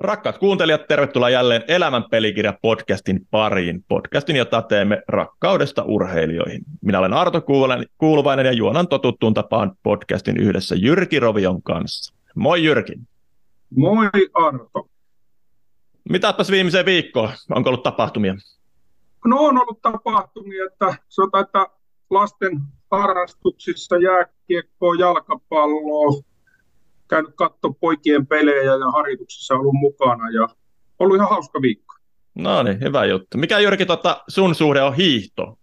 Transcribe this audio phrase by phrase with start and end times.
[0.00, 3.84] Rakkaat kuuntelijat, tervetuloa jälleen Elämän pelikirja podcastin pariin.
[3.88, 6.62] Podcastin, jota teemme rakkaudesta urheilijoihin.
[6.80, 7.42] Minä olen Arto
[7.98, 12.14] Kuuluvainen ja juonan totuttuun tapaan podcastin yhdessä Jyrki Rovion kanssa.
[12.34, 12.92] Moi Jyrki.
[13.76, 14.88] Moi Arto.
[16.08, 17.30] Mitäpäs viimeiseen viikkoon?
[17.50, 18.34] Onko ollut tapahtumia?
[19.24, 21.66] No on ollut tapahtumia, että sanotaan, että
[22.10, 26.22] lasten harrastuksissa jääkiekkoa, jalkapalloa,
[27.10, 30.48] käynyt katsoa poikien pelejä ja harjoituksissa ollut mukana ja
[30.98, 31.94] ollut ihan hauska viikko.
[32.34, 33.38] No niin, hyvä juttu.
[33.38, 35.58] Mikä Jyrki tota, sun suhde on hiihto?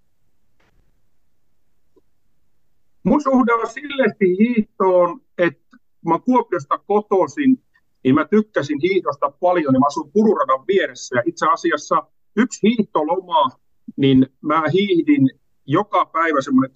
[3.03, 7.63] Mun suhde on silleesti hiihtoon, että mä Kuopiosta kotoisin,
[8.03, 11.15] niin mä tykkäsin hiihdosta paljon ja mä asun Pururadan vieressä.
[11.15, 12.03] Ja itse asiassa
[12.35, 13.49] yksi hiihtoloma,
[13.97, 15.29] niin mä hiihdin
[15.65, 16.71] joka päivä semmoinen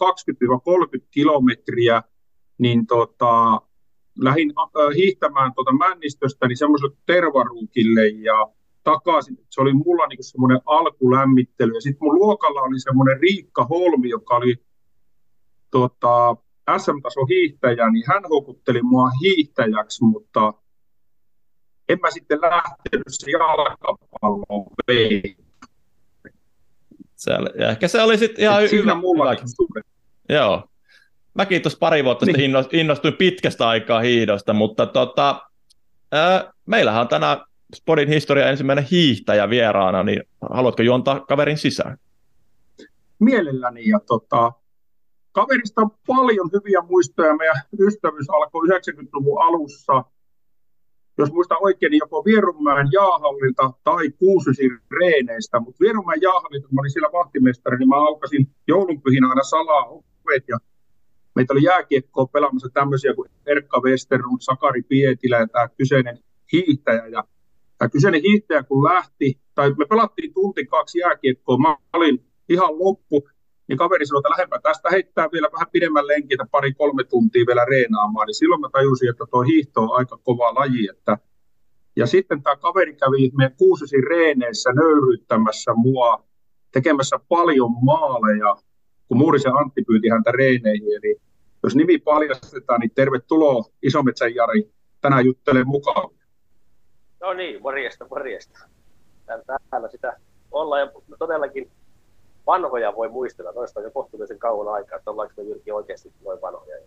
[1.00, 2.04] 20-30 kilometriä,
[2.58, 3.62] niin tota,
[4.20, 8.48] lähdin äh, hiihtämään tuota Männistöstä niin semmoiselle tervaruukille ja
[8.84, 9.38] takaisin.
[9.50, 11.74] Se oli mulla niin semmoinen alkulämmittely.
[11.74, 14.56] Ja sitten mun luokalla oli semmoinen Riikka Holmi, joka oli
[15.72, 16.36] tota,
[16.78, 20.54] SM-taso hiihtäjä, niin hän houkutteli mua hiihtäjäksi, mutta
[21.90, 24.66] en mä sitten lähtenyt se jalkapalloon.
[27.16, 28.96] Se oli, ja ehkä se oli sitten ihan hyvä.
[28.96, 29.36] mulla
[30.30, 30.64] Joo,
[31.34, 32.54] mäkin tuossa pari vuotta niin.
[32.54, 35.42] sitten innostuin pitkästä aikaa hiidosta, mutta tota,
[36.12, 37.38] ää, meillähän on tänään
[37.76, 41.98] Spodin historia ensimmäinen hiihtäjä vieraana, niin haluatko juontaa kaverin sisään?
[43.20, 44.52] Mielelläni ja tota,
[45.32, 47.36] kaverista on paljon hyviä muistoja.
[47.36, 50.04] Meidän ystävyys alkoi 90-luvun alussa,
[51.18, 56.82] jos muista oikein, niin joko Vierumäen jaahallilta tai Kuusysin reeneistä, mutta Vierumäen jaahallilta, kun mä
[56.82, 60.58] olin siellä vahtimestari, niin mä aukasin joulunpyhinä aina salaa ovet ja
[61.36, 66.20] meitä oli jääkiekkoa pelaamassa tämmöisiä kuin Erkka Westerlund, Sakari Pietilä ja tämä kyseinen
[66.54, 67.08] hiihtäjä.
[67.08, 67.24] Ja
[67.78, 73.30] tämä kyseinen hiihtäjä kun lähti, tai me pelattiin tunti kaksi jääkiekkoa, mä olin ihan loppu,
[73.68, 77.66] niin kaveri sanoi, että lähdepä tästä heittää vielä vähän pidemmän lenkin, että pari-kolme tuntia vielä
[77.66, 81.18] reenaamaan, niin silloin mä tajusin, että tuo hiihto on aika kova laji, että
[81.96, 86.24] ja sitten tämä kaveri kävi meidän kuusisin reeneissä nöyryyttämässä mua,
[86.72, 88.56] tekemässä paljon maaleja,
[89.08, 90.88] kun Muurisen Antti pyyti häntä reeneihin.
[91.04, 91.22] Eli
[91.64, 94.70] jos nimi paljastetaan, niin tervetuloa Isometsän Jari
[95.02, 96.10] tänään juttelemaan mukaan.
[97.20, 98.60] No niin, morjesta, morjesta.
[99.70, 100.18] Täällä sitä
[100.52, 101.72] ollaan ja todellakin
[102.48, 103.52] vanhoja voi muistella.
[103.52, 106.78] Noista on jo kohtuullisen kauan aikaa, että ollaanko me Jyrki oikeasti noin vanhoja.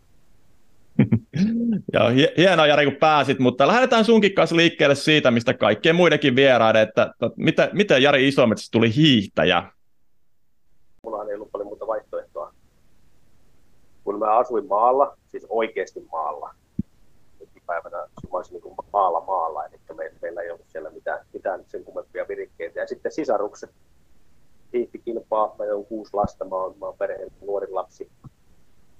[1.92, 6.82] Joo, hienoa Jari kun pääsit, mutta lähdetään sunkin kanssa liikkeelle siitä, mistä kaikkien muidenkin vieraiden,
[6.82, 9.62] että, että miten, miten Jari Isometsästä tuli hiihtäjä?
[11.02, 11.63] Mulla ei ollut paljon.
[14.04, 16.54] Kun mä asuin maalla, siis oikeasti maalla,
[17.40, 21.84] nykypäivänä mä olisin niin maalla maalla, eli meillä, meillä ei ollut siellä mitään, mitään sen
[21.84, 22.80] kummempia virikkeitä.
[22.80, 23.70] Ja sitten sisarukset
[24.72, 28.10] hiihti kilpaa, mä on kuusi lasta, mä oon, mä oon perheen nuori lapsi.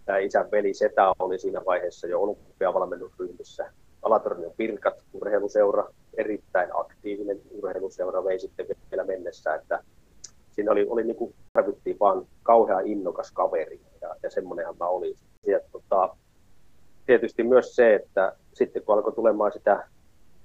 [0.05, 3.73] Tämä isän veli Setä oli siinä vaiheessa jo olympiavalmennusryhmissä.
[4.03, 9.85] Alatornion Pirkat, urheiluseura, erittäin aktiivinen urheiluseura, vei sitten vielä mennessä, että
[10.55, 15.17] siinä oli, oli niin kuin tarvittiin vaan kauhean innokas kaveri ja, ja semmoinenhan mä olin.
[15.47, 16.17] Ja, tota,
[17.07, 19.89] tietysti myös se, että sitten kun alkoi tulemaan sitä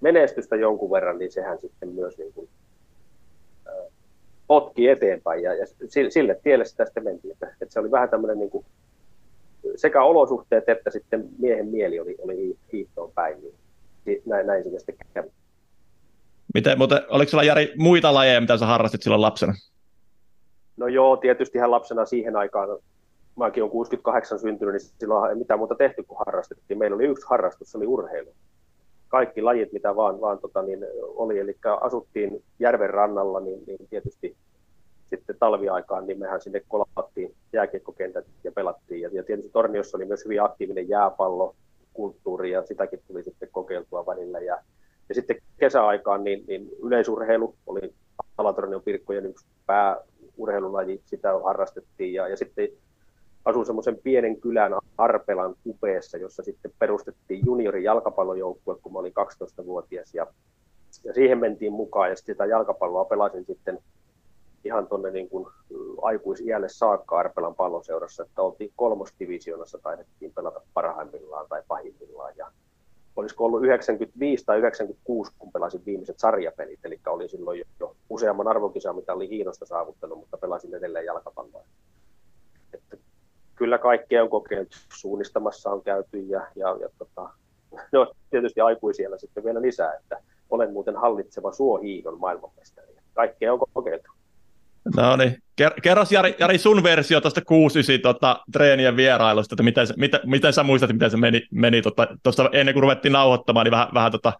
[0.01, 2.49] menestystä jonkun verran, niin sehän sitten myös niin kuin,
[3.67, 3.93] äh,
[4.47, 5.65] potki eteenpäin ja, ja
[6.09, 7.31] sille tielle sitä sitten mentiin.
[7.31, 8.65] Että, että se oli vähän tämmöinen niin kuin,
[9.75, 15.07] sekä olosuhteet että sitten miehen mieli oli, oli hiihtoon päin, niin näin, näin se sitten
[15.13, 15.29] kävi.
[16.53, 19.53] Miten, mutta oliko sulla Jari muita lajeja, mitä sä harrastit silloin lapsena?
[20.79, 22.69] No joo, tietysti hän lapsena siihen aikaan,
[23.35, 26.77] mäkin olen 68 syntynyt, niin silloin ei mitään muuta tehty kuin harrastettiin.
[26.77, 28.33] Meillä oli yksi harrastus, se oli urheilu.
[29.07, 34.35] Kaikki lajit, mitä vaan, vaan tota, niin oli, eli asuttiin järven rannalla, niin, niin tietysti
[35.09, 39.01] sitten talviaikaan, niin mehän sinne kolattiin jääkiekkokentät ja pelattiin.
[39.01, 41.55] Ja, ja tietysti Torniossa oli myös hyvin aktiivinen jääpallo,
[41.93, 44.39] kulttuuri ja sitäkin tuli sitten kokeiltua välillä.
[44.39, 44.57] Ja,
[45.09, 47.93] ja sitten kesäaikaan niin, niin yleisurheilu oli
[48.37, 49.45] Alatornion Pirkkojen yksi
[50.39, 52.13] pääurheilulaji, sitä harrastettiin.
[52.13, 52.69] Ja, ja sitten
[53.45, 60.13] asuin semmoisen pienen kylän Arpelan kupeessa, jossa sitten perustettiin juniorin jalkapallojoukkue, kun mä olin 12-vuotias.
[60.13, 60.27] Ja,
[61.03, 63.79] ja siihen mentiin mukaan ja sitten sitä jalkapalloa pelasin sitten
[64.63, 65.47] ihan tuonne niin kuin
[66.01, 72.33] aikuisiälle saakka Arpelan pallonseurassa, että oltiin kolmosdivisioonassa, taidettiin pelata parhaimmillaan tai pahimmillaan.
[72.37, 72.51] Ja
[73.19, 78.95] olisiko ollut 95 tai 96, kun pelasin viimeiset sarjapelit, eli oli silloin jo, useamman arvokisan,
[78.95, 81.63] mitä oli Hiinosta saavuttanut, mutta pelasin edelleen jalkapalloa.
[82.73, 82.97] Että
[83.55, 87.29] kyllä kaikkea on kokeiltu, suunnistamassa on käyty ja, ja, ja tota,
[87.91, 92.95] no, tietysti aikuisiellä sitten vielä lisää, että olen muuten hallitseva suohiidon maailmanmestari.
[93.13, 94.11] Kaikkea on kokeiltu.
[94.97, 95.37] No niin,
[95.83, 100.63] kerros Jari, Jari sun versio tuosta 69 tota, treenien vierailusta, että miten, miten, miten sä
[100.63, 104.33] muistat, miten se meni, meni tuosta tota, ennen kuin ruvettiin nauhoittamaan, niin vähän, vähän tota,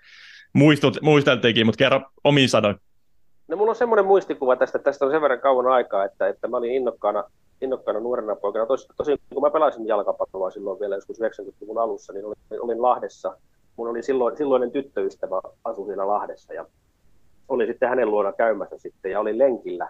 [0.53, 2.75] muistut, muisteltiinkin, mutta kerro omiin sanoin.
[3.47, 6.57] No mulla on semmoinen muistikuva tästä, tästä on sen verran kauan aikaa, että, että mä
[6.57, 7.23] olin innokkaana,
[7.61, 8.65] innokkaana nuorena poikana.
[8.65, 13.37] Tos, tosin kun mä pelasin jalkapalloa silloin vielä joskus 90-luvun alussa, niin olin, olin Lahdessa.
[13.75, 16.65] Mun oli silloin, silloinen tyttöystävä asui siellä Lahdessa ja
[17.47, 19.89] olin sitten hänen luona käymässä sitten ja olin lenkillä.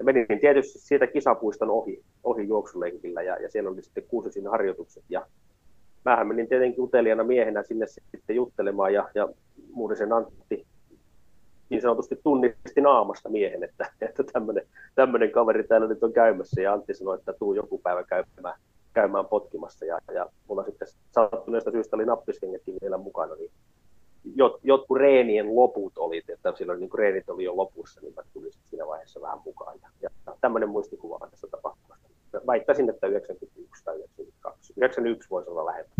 [0.00, 5.04] Ja menin tietysti siitä kisapuiston ohi, ohi juoksulenkillä ja, ja siellä oli sitten kuusisin harjoitukset.
[5.08, 5.26] Ja
[6.04, 9.28] mähän menin tietenkin uteliana miehenä sinne sitten juttelemaan ja, ja
[9.72, 10.66] Muurisen Antti
[11.70, 14.24] niin sanotusti tunnisti naamasta miehen, että, että
[14.94, 18.60] tämmöinen, kaveri täällä nyt on käymässä ja Antti sanoi, että tuu joku päivä käymään,
[18.94, 23.50] käymään potkimassa ja, ja mulla sitten sattuneesta syystä oli nappiskengätkin vielä mukana, niin
[24.34, 28.52] jot, jotkut reenien loput oli, että silloin niin reenit oli jo lopussa, niin mä tulin
[28.70, 29.78] siinä vaiheessa vähän mukaan.
[29.82, 32.08] Ja, ja tämmöinen muistikuva on tässä tapahtumasta.
[32.46, 34.72] Väittäisin, että 91 tai 92.
[34.76, 35.96] 91 voisi olla lähempää.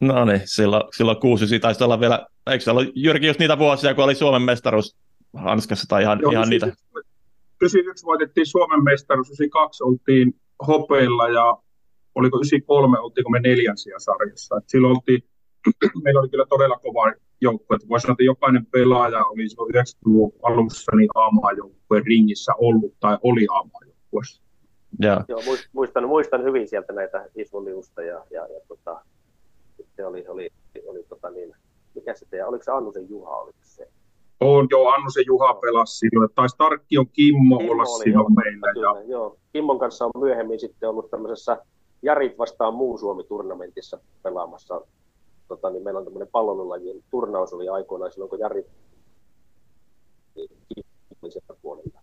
[0.00, 3.94] No niin, silloin, silloin kuusi taisi olla vielä, eikö se ollut Jyrki just niitä vuosia,
[3.94, 4.96] kun oli Suomen mestaruus
[5.34, 6.66] hanskassa tai ihan, Joo, ihan niitä?
[7.62, 10.34] 91 voitettiin Suomen mestaruus, 92 oltiin
[10.66, 11.56] hopeilla ja
[12.14, 14.56] oliko 93, oltiinko me neljänsiä sarjassa.
[14.56, 15.24] Et silloin oltiin,
[16.04, 17.76] meillä oli kyllä todella kova joukkue.
[17.88, 23.46] Voisi sanoa, että jokainen pelaaja oli silloin 90-luvun alussa niin aamaajoukkueen ringissä ollut tai oli
[23.50, 24.42] aamaajoukkueessa.
[25.04, 25.24] Yeah.
[25.28, 25.40] Joo,
[25.72, 29.00] muistan, muistan hyvin sieltä näitä Isvoliusta ja, ja, ja tota,
[29.76, 30.48] sitten oli, oli,
[30.86, 31.54] oli tota niin,
[31.94, 33.88] mikä se teidän, oliko se Annusen Juha, oliko se?
[34.40, 36.30] On, joo, Annusen Juha pelasi silloin.
[36.34, 38.72] Tai Starkki on Kimmo, Kimmo olla oli, silloin joo, meillä.
[38.72, 39.10] Kyllä, ja...
[39.10, 39.36] joo.
[39.52, 41.56] Kimmon kanssa on myöhemmin sitten ollut tämmöisessä
[42.02, 44.80] Jarit vastaan muu Suomi-turnamentissa pelaamassa.
[45.48, 48.66] Tota, niin meillä on tämmöinen pallonlajien turnaus oli aikoinaan silloin, kun Jari
[51.22, 52.00] oli sieltä puolella.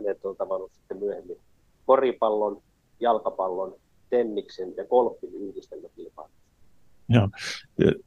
[0.00, 1.40] Ne on tavannut sitten myöhemmin
[1.86, 2.62] koripallon,
[3.00, 3.76] jalkapallon,
[4.10, 6.30] tenniksen ja golfin yhdistelmäkilpailu.
[7.08, 7.28] Joo,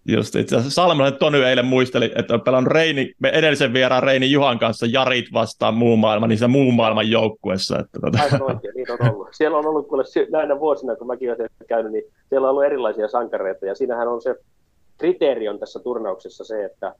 [0.05, 4.31] just itse asiassa Salmelainen Tony eilen muisteli, että on pelannut Reini, me edellisen vieraan Reini
[4.31, 7.79] Juhan kanssa Jarit vastaan muu maailma, niin se muu maailman joukkuessa.
[7.79, 8.23] Että tota.
[8.23, 9.27] Aivan oikein, niin on ollut.
[9.31, 13.07] Siellä on ollut kuule näinä vuosina, kun mäkin olen käynyt, niin siellä on ollut erilaisia
[13.07, 14.35] sankareita, ja siinähän on se
[14.97, 16.95] kriteeri on tässä turnauksessa se, että,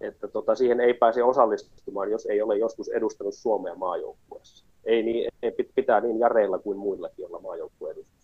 [0.00, 4.64] että tota, siihen ei pääse osallistumaan, jos ei ole joskus edustanut Suomea maajoukkueessa.
[4.84, 8.23] Ei, niin, ei pitää niin jareilla kuin muillakin olla maajoukkueen edustus.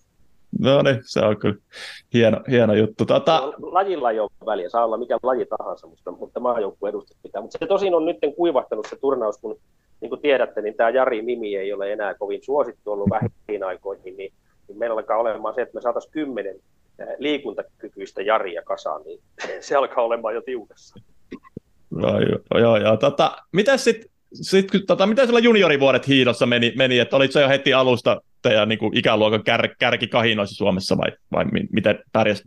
[0.61, 1.57] No niin, se on kyllä
[2.15, 3.07] hieno, hieno juttu.
[3.07, 3.41] Tota...
[3.41, 7.43] No, lajilla ei ole väliä, saa olla mikä laji tahansa, mutta, mutta maajoukkue edustus pitää.
[7.43, 9.59] Mutta se tosin on nyt kuivahtanut se turnaus, kun
[10.01, 14.17] niin kuin tiedätte, niin tämä Jari Mimi ei ole enää kovin suosittu ollut vähin aikoihin,
[14.17, 14.33] niin,
[14.69, 16.57] niin meillä alkaa olemaan se, että me saataisiin kymmenen
[17.19, 19.21] liikuntakykyistä Jaria kasaan, niin
[19.61, 21.01] se alkaa olemaan jo tiukassa.
[21.91, 22.97] No, joo, joo, joo.
[22.97, 27.75] Tota, mitäs sitten sitten tota, miten sulla juniorivuodet hiidossa meni, meni että olitko jo heti
[27.75, 32.47] alusta teidän niin kuin ikäluokan kär, kärkikahinoissa Suomessa vai, vai miten pärjäsit?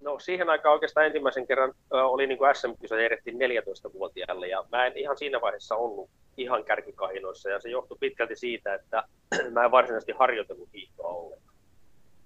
[0.00, 4.98] No siihen aikaan oikeastaan ensimmäisen kerran oli niin kuin SM-kisat järjestettiin 14-vuotiaille ja mä en
[4.98, 9.04] ihan siinä vaiheessa ollut ihan kärkikahinoissa ja se johtui pitkälti siitä, että
[9.52, 11.56] mä en varsinaisesti harjoitellut hiihtoa ollenkaan.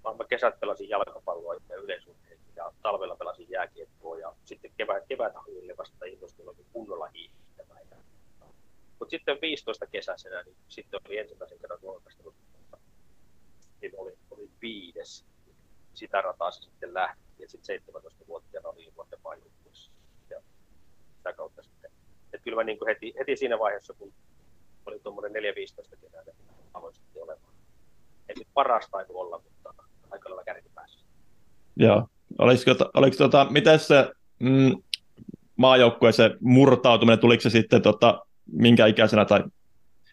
[0.05, 5.33] Vaan mä kesät pelasin jalkapalloa ja yleisurheilua ja talvella pelasin jääkiekkoa ja sitten kevät, kevät
[5.79, 7.45] vasta innostuin kunnolla hiihtoa
[9.05, 12.35] mutta sitten 15 kesäisenä, niin sitten oli ensimmäisen kerran luokastunut,
[13.85, 15.25] niin oli, oli viides.
[15.95, 17.23] Sitä rataa se sitten lähti.
[17.39, 19.91] Ja sitten 17-vuotiaana oli nuorten maajoukkueessa.
[20.31, 20.41] Ja
[21.17, 21.91] sitä kautta sitten.
[22.33, 24.13] Et kyllä mä niin kuin heti, heti, siinä vaiheessa, kun
[24.87, 26.37] oli tuommoinen 4-15 kesää, niin
[26.75, 27.55] aloin sitten olemaan.
[28.29, 29.75] Ei nyt paras taitu olla, mutta
[30.11, 31.07] aika lailla kärkipäässä.
[31.77, 32.09] Joo.
[32.39, 34.83] Olisiko, oliko tota, miten se mm,
[35.57, 39.45] maajoukkueeseen murtautuminen, tuliko se sitten tota, minkä ikäisenä tai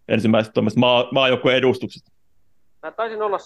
[0.08, 2.04] ensimmäiset maa, maajoukkueen edustukset?
[2.84, 3.38] Mä taisin olla,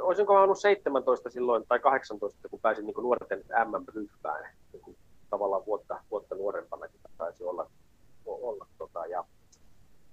[0.00, 4.54] olisinko mä ollut 17 silloin tai 18, kun pääsin niin nuorten MM-ryhmään.
[4.72, 4.96] Niin
[5.30, 6.86] tavallaan vuotta, vuotta nuorempana
[7.18, 7.70] taisi olla.
[8.26, 9.24] olla tota, ja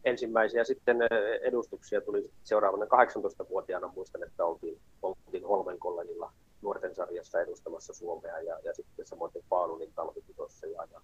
[0.06, 0.98] ensimmäisiä sitten
[1.42, 3.92] edustuksia tuli seuraavana 18-vuotiaana.
[3.96, 10.68] Muistan, että oltiin, oltiin Holmenkollenilla nuorten sarjassa edustamassa Suomea ja, ja sitten samoin Paalunin talvipitossa
[10.68, 11.02] ja, ja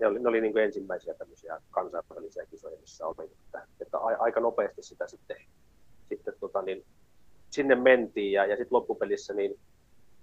[0.00, 4.40] ne oli, ne oli niin kuin ensimmäisiä tämmöisiä kansainvälisiä kisoja, missä oli, että, että aika
[4.40, 5.36] nopeasti sitä sitten,
[6.16, 6.84] sitten tota niin,
[7.50, 9.58] sinne mentiin ja, ja sitten loppupelissä niin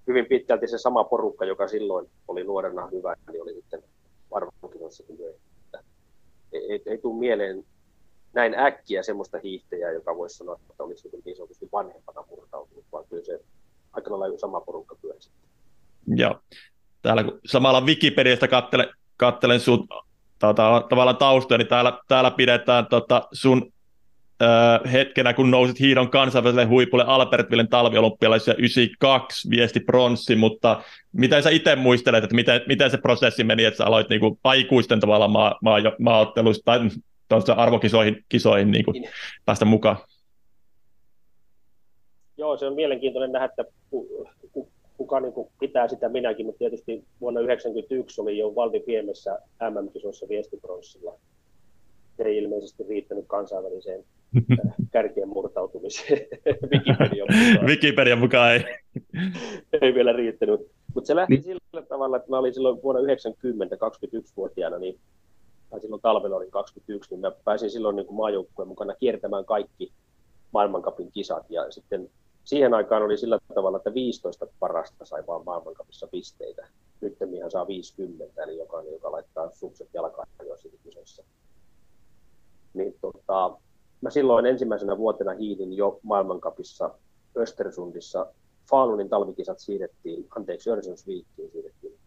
[0.07, 3.83] hyvin pitkälti se sama porukka, joka silloin oli nuorena hyvä, niin oli sitten
[4.31, 5.41] arvokisoissakin myöhemmin.
[6.53, 7.65] Ei, ei, ei tule mieleen
[8.33, 13.23] näin äkkiä semmoista hiihtäjää, joka voisi sanoa, että olisi niin sanotusti vanhempana murtautunut, vaan kyllä
[13.23, 13.39] se
[13.93, 15.19] aika lailla sama porukka pyöri
[16.07, 16.39] Joo.
[17.01, 19.81] Täällä kun samalla Wikipediasta katselen, kattelen sut
[20.39, 23.73] tota, tavallaan taustoja, niin täällä, täällä pidetään tota, sun
[24.41, 31.49] äh, hetkenä, kun nousit hiidon kansainväliselle huipulle Albertvillen talviolympialaisissa 92 viesti pronssi, mutta miten sä
[31.49, 35.31] itse muistelet, että miten, miten se prosessi meni, että sä aloit niin kuin, aikuisten tavallaan
[35.31, 39.09] maa, maa, maaotteluista tai arvokisoihin kisoihin niin kuin, niin.
[39.45, 39.97] päästä mukaan?
[42.37, 43.65] Joo, se on mielenkiintoinen nähdä, että
[44.97, 50.27] kuka niin kuin pitää sitä minäkin, mutta tietysti vuonna 1991 oli jo Valdi Piemessä MM-kisoissa
[50.29, 51.19] viestipronssilla.
[52.17, 54.03] Se ei ilmeisesti riittänyt kansainväliseen
[54.91, 56.19] kärkeen murtautumiseen.
[56.71, 57.67] Wikipedian mukaan.
[57.67, 58.65] Wikipedian mukaan ei.
[59.81, 60.61] ei vielä riittänyt.
[60.95, 61.43] Mutta se lähti niin.
[61.43, 64.99] sillä tavalla, että mä olin silloin vuonna 90, 21-vuotiaana, niin,
[65.69, 69.91] tai silloin talvella olin 21, niin mä pääsin silloin niin maajoukkueen mukana kiertämään kaikki
[70.51, 71.45] maailmankapin kisat.
[71.49, 72.09] Ja sitten
[72.43, 76.67] siihen aikaan oli sillä tavalla, että 15 parasta sai vaan maailmankapissa pisteitä.
[77.01, 81.23] Nyt ihan saa 50, eli jokainen, joka laittaa sukset jalkaan joissakin kisoissa.
[82.73, 83.57] Niin tota,
[84.01, 86.95] mä silloin ensimmäisenä vuotena hiidin jo maailmankapissa
[87.37, 88.33] Östersundissa.
[88.69, 91.99] Falunin talvikisat siirrettiin, anteeksi, Öresundsviikkiin siirrettiin,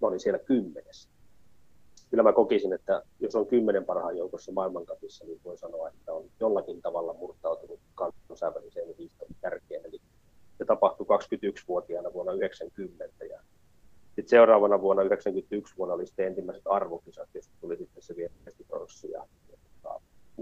[0.00, 1.08] mä olin siellä kymmenes.
[2.10, 6.24] Kyllä mä kokisin, että jos on kymmenen parhaan joukossa maailmankapissa, niin voi sanoa, että on
[6.40, 9.86] jollakin tavalla murtautunut kansainväliseen hiihtoon kärkeen.
[9.86, 10.00] Eli
[10.58, 13.40] se tapahtui 21-vuotiaana vuonna 90 ja
[14.06, 19.26] sitten seuraavana vuonna 91 vuonna oli sitten ensimmäiset arvokisat, josta tuli sitten se viestipronssi ja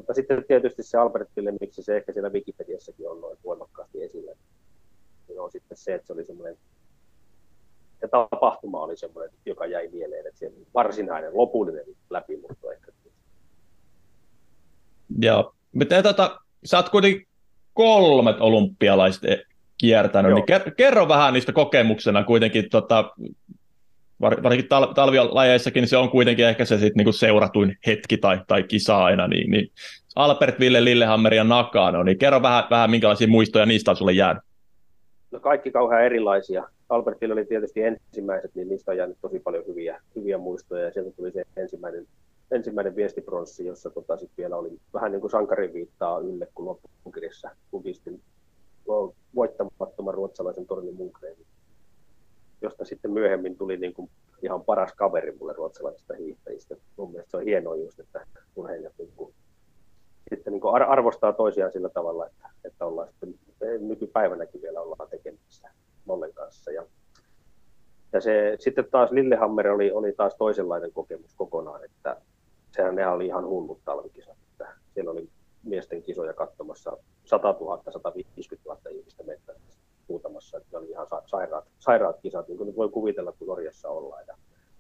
[0.09, 4.33] mutta sitten tietysti se Albertille, miksi se ehkä siellä Wikipediassakin on noin voimakkaasti esillä,
[5.29, 6.57] niin on sitten se, että se oli semmoinen,
[8.01, 12.93] se tapahtuma oli semmoinen, joka jäi mieleen, että se varsinainen, lopullinen läpimurto ehkä.
[15.21, 15.55] Joo.
[15.73, 17.27] Miten tota, sä oot kuitenkin
[17.75, 19.23] kolmet olympialaiset
[19.79, 20.45] kiertänyt, Joo.
[20.49, 23.11] niin kerro vähän niistä kokemuksena kuitenkin tota,
[24.21, 29.05] varsinkin tal- talvilajeissakin se on kuitenkin ehkä se sit niinku seuratuin hetki tai, tai kisa
[29.05, 29.71] aina, niin, niin
[30.17, 34.43] Albert, Ville, Lillehammer ja Nakano, niin kerro vähän, vähän minkälaisia muistoja niistä on sulle jäänyt.
[35.31, 36.69] No kaikki kauhean erilaisia.
[36.89, 41.11] Albertille oli tietysti ensimmäiset, niin niistä on jäänyt tosi paljon hyviä, hyviä muistoja, ja sieltä
[41.11, 42.07] tuli se ensimmäinen,
[42.51, 47.51] ensimmäinen viestipronssi, jossa tota sit vielä oli vähän niin kuin sankarin viittaa ylle, kun loppukirjassa
[47.71, 48.21] kukistin
[49.35, 51.47] voittamattoman ruotsalaisen Torni Munkreenin
[52.63, 54.11] josta sitten myöhemmin tuli niin kuin
[54.43, 56.77] ihan paras kaveri mulle ruotsalaisista hiihtäjistä.
[56.97, 59.35] Mun mielestä se on hienoa just, että urheilijat niin kuin,
[60.31, 63.35] sitten niin kuin arvostaa toisiaan sillä tavalla, että, että ollaan sitten
[63.81, 65.69] nykypäivänäkin vielä ollaan tekemisissä
[66.05, 66.71] Mollen kanssa.
[66.71, 66.87] Ja,
[68.13, 72.17] ja se, sitten taas Lillehammer oli, oli taas toisenlainen kokemus kokonaan, että
[72.77, 74.37] sehän ne oli ihan hullut talvikisat.
[74.53, 75.29] Että siellä oli
[75.65, 79.78] miesten kisoja katsomassa 100 000, 150 000 ihmistä mettässä
[80.09, 84.25] muutamassa, että oli ihan sairaat, sairaat kisat, niin kuin voi kuvitella, kun Norjassa ollaan.
[84.27, 84.37] Ja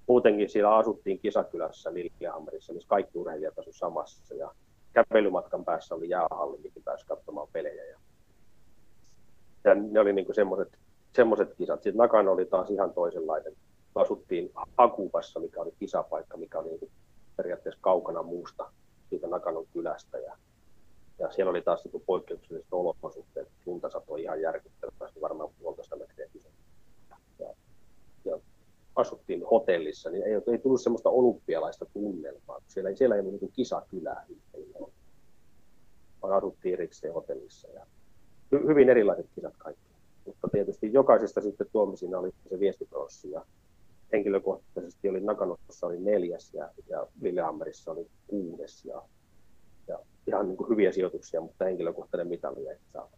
[0.06, 4.54] muutenkin siellä asuttiin kisakylässä Lillehammerissa, missä kaikki urheilijat asuivat samassa, ja
[4.92, 7.85] kävelymatkan päässä oli jäähalli, mihin pääsi katsomaan pelejä.
[7.85, 7.99] Ja,
[9.64, 10.78] ja ne oli niin semmoiset
[11.12, 11.82] semmoiset kisat.
[11.82, 13.52] Sitten Nakan oli taas ihan toisenlainen.
[13.94, 16.90] Asuttiin Akupassa, mikä oli kisapaikka, mikä oli niin
[17.37, 18.70] periaatteessa kaukana muusta
[19.11, 20.18] siitä Nakanon kylästä.
[20.18, 20.37] Ja
[21.18, 23.48] ja siellä oli taas niin poikkeukselliset olosuhteet.
[23.66, 26.26] Lunta satoi ihan järkyttävästi, varmaan puolitoista metriä
[27.38, 27.54] ja,
[28.25, 28.38] ja
[28.96, 32.60] asuttiin hotellissa, niin ei, ei tullut semmoista olympialaista tunnelmaa.
[32.68, 34.26] Siellä, siellä ei ollut niin kisakylää,
[36.22, 37.68] vaan asuttiin erikseen hotellissa.
[37.68, 37.87] Ja
[38.52, 39.88] hy, hyvin erilaiset kisat kaikki.
[40.26, 43.44] Mutta tietysti jokaisesta sitten tuomisina oli se viestiprossi ja
[44.12, 49.02] henkilökohtaisesti oli Nakanossa oli neljäs ja, ja Lillehammerissa oli kuudes ja
[50.28, 53.11] ihan niin kuin hyviä sijoituksia, mutta henkilökohtainen mitali ei saa.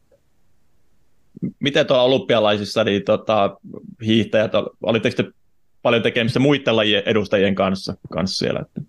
[1.60, 3.58] Miten tuolla olympialaisissa niin, tota,
[4.06, 4.52] hiihtäjät,
[4.82, 5.30] olitteko te
[5.82, 8.60] paljon tekemistä muiden lajien edustajien kanssa, kanssa siellä?
[8.60, 8.80] Että...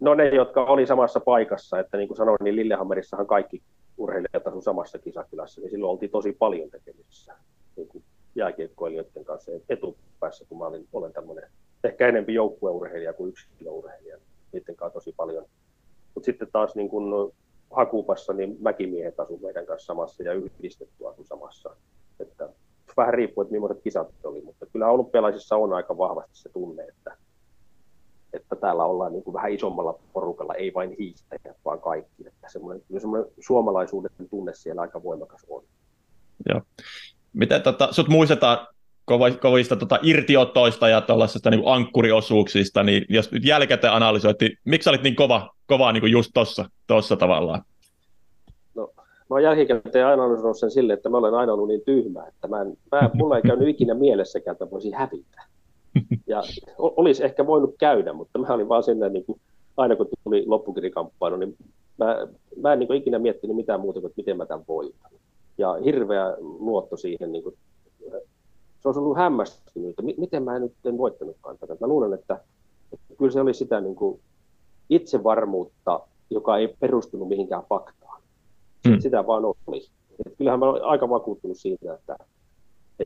[0.00, 3.62] No ne, jotka oli samassa paikassa, että niin kuin sanoin, niin Lillehammerissahan kaikki
[3.96, 7.34] urheilijat asuivat samassa kisakylässä, niin silloin oltiin tosi paljon tekemisissä
[7.76, 8.04] niin kuin
[8.34, 11.50] jääkiekkoilijoiden kanssa etupäässä, kun mä olin, olen tämmöinen
[11.84, 14.18] ehkä enempi joukkueurheilija kuin yksilöurheilija.
[14.52, 15.44] Niiden kanssa tosi paljon
[16.14, 17.32] mutta sitten taas niin kun
[17.70, 21.70] Hakupassa niin mäkimiehet asuivat meidän kanssa samassa ja yhdistetty asu samassa.
[22.20, 22.48] Että
[22.96, 27.16] vähän riippuu, että millaiset kisat oli, mutta kyllä olympialaisissa on aika vahvasti se tunne, että,
[28.32, 32.26] että täällä ollaan niin kuin vähän isommalla porukalla, ei vain hiihtäjät, vaan kaikki.
[32.26, 35.64] Että semmoinen, semmoinen suomalaisuuden tunne siellä aika voimakas on.
[36.48, 36.60] Joo.
[37.32, 38.66] Miten tota, sut muistetaan
[39.40, 41.02] kovista tota, irtiotoista ja
[41.50, 46.30] niin ankkuriosuuksista, niin jos nyt jälkikäteen analysoitiin, miksi olit niin kova, kova niin kuin just
[46.34, 47.62] tuossa tossa tavallaan?
[48.74, 52.26] No, mä oon jälkikäteen aina analysoinut sen sille, että mä olen aina ollut niin tyhmä,
[52.26, 55.42] että mä en, mä, mulla ei käynyt ikinä mielessäkään, että voisin hävitä.
[56.26, 56.42] Ja
[56.78, 59.40] olisi ehkä voinut käydä, mutta mä olin vaan sen niin kuin,
[59.76, 61.56] aina kun tuli loppukirikamppailu, niin
[61.98, 62.26] mä,
[62.60, 65.10] mä en niin kuin ikinä miettinyt mitään muuta kuin, että miten mä tämän voitan.
[65.58, 67.54] Ja hirveä luotto siihen, niin kuin,
[68.80, 71.76] se olisi ollut hämmästynyt, että miten mä en nyt en voittanutkaan tätä.
[71.80, 72.40] Mä luulen, että,
[72.92, 74.20] että kyllä se oli sitä niin kuin
[74.90, 78.22] itsevarmuutta, joka ei perustunut mihinkään faktaan.
[78.88, 79.00] Hmm.
[79.00, 79.86] Sitä vaan oli.
[80.26, 82.16] Et kyllähän mä olen aika vakuuttunut siitä, että,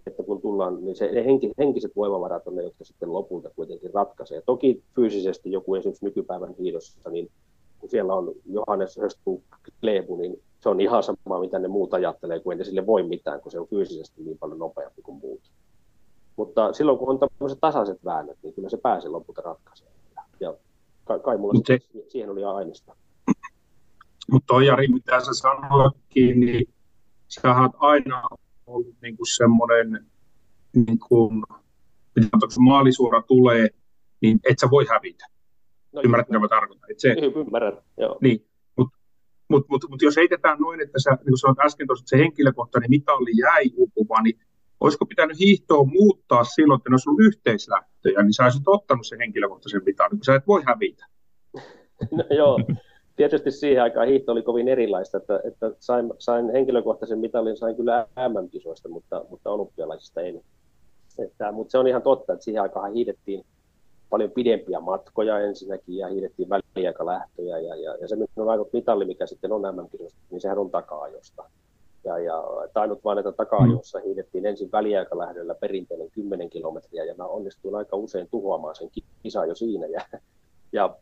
[0.07, 1.25] että kun tullaan, niin se, ne
[1.59, 4.43] henkiset voimavarat on ne, jotka sitten lopulta kuitenkin ratkaisee.
[4.47, 7.31] Toki fyysisesti joku esimerkiksi nykypäivän hiidossa, niin
[7.79, 9.43] kun siellä on Johannes Höstbuk
[9.81, 13.41] Klebu, niin se on ihan sama, mitä ne muut ajattelee, kun ei sille voi mitään,
[13.41, 15.41] kun se on fyysisesti niin paljon nopeampi kuin muut.
[16.37, 19.94] Mutta silloin, kun on tämmöiset tasaiset väännöt, niin kyllä se pääsee lopulta ratkaisemaan.
[21.05, 22.97] Kai, kai mulla se, siihen oli aineista.
[24.31, 26.75] Mutta toi Jari, mitä sä sanoitkin, niin
[27.29, 28.23] sä oot aina
[28.67, 30.07] ollut niinku semmoinen,
[30.75, 31.43] niin kuin,
[32.31, 33.69] kun maalisuora tulee,
[34.21, 35.27] niin et sä voi hävitä.
[35.93, 36.91] No, Ymmärrät, mitä mä tarkoitan?
[36.91, 37.15] Et se,
[37.47, 38.19] Ymmärrän, joo.
[38.21, 38.47] Niin,
[38.77, 38.99] mutta
[39.49, 42.23] mut, mut, mut jos heitetään noin, että sä, niin kuin sanoit äsken tuossa, että se
[42.23, 44.41] henkilökohtainen mitalli jäi uupumaan, niin
[44.85, 49.19] olisiko pitänyt hiihtoa muuttaa silloin, että ne olisi ollut yhteislähtöjä, niin sä olisit ottanut sen
[49.19, 51.07] henkilökohtaisen mitalin, kun sä et voi hävitä.
[52.11, 52.59] No joo,
[53.17, 58.07] tietysti siihen aikaan hiihto oli kovin erilaista, että, että sain, sain henkilökohtaisen mitalin, sain kyllä
[58.17, 60.41] MM-kisoista, mutta, mutta olympialaisista en.
[61.19, 63.45] Että, mutta se on ihan totta, että siihen aikaan hiidettiin
[64.11, 69.53] paljon pidempiä matkoja ensinnäkin ja hiidettiin väliaikalähtöjä ja, ja, ja se minun mitalli, mikä sitten
[69.53, 71.51] on MM-kisoista, niin sehän on taka-ajosta.
[72.05, 72.45] Ja, ja
[72.75, 78.29] ainut vain, että taka-ajossa hiidettiin ensin väliaikalähdöllä perinteinen 10 kilometriä ja mä onnistuin aika usein
[78.31, 78.91] tuhoamaan sen
[79.23, 80.01] kisan jo siinä ja,
[80.73, 80.97] ja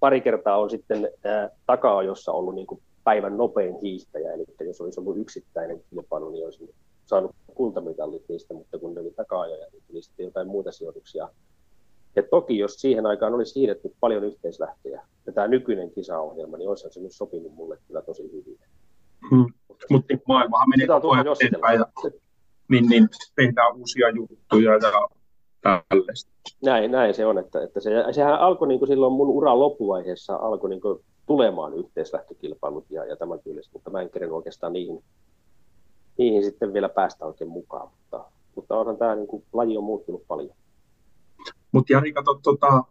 [0.00, 5.00] pari kertaa on sitten ää, taka-ajossa ollut niin kuin päivän nopein hiihtäjä, eli jos olisi
[5.00, 6.74] ollut yksittäinen kilpailu, niin olisin
[7.06, 11.28] saanut kultamitallit niistä, mutta kun ne oli taka-ajoja, niin tuli sitten jotain muuta sijoituksia.
[12.16, 16.88] Ja toki, jos siihen aikaan olisi siirretty paljon yhteislähtöjä, ja tämä nykyinen kisaohjelma, niin olisi
[16.90, 18.58] se myös sopinut mulle kyllä tosi hyvin.
[19.30, 19.46] Hmm.
[19.90, 22.10] Mutta maailmahan menee koko ajan eteenpäin, ja
[22.68, 24.80] niin, niin tehdään uusia juttuja ja
[25.62, 26.30] tällaista.
[26.64, 30.36] Näin, näin se on, että, että se, sehän alkoi niin kuin silloin mun uran loppuvaiheessa
[30.36, 35.04] alkoi niin kuin tulemaan yhteislähtökilpailut ja, ja tämän tyylistä, mutta mä en kerennyt oikeastaan niihin,
[36.18, 40.26] niihin sitten vielä päästä oikein mukaan, mutta, mutta onhan tämä niin kuin, laji on muuttunut
[40.28, 40.56] paljon.
[41.72, 42.84] Mutta Jari, kato, tota,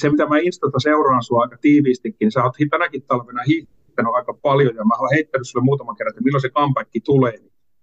[0.00, 3.79] se mitä mä Instalta seuraan sinua aika tiiviistikin, sä oot tänäkin talvena hiihtänyt
[4.14, 7.34] aika paljon ja mä oon heittänyt sulle muutaman kerran, että milloin se comeback tulee.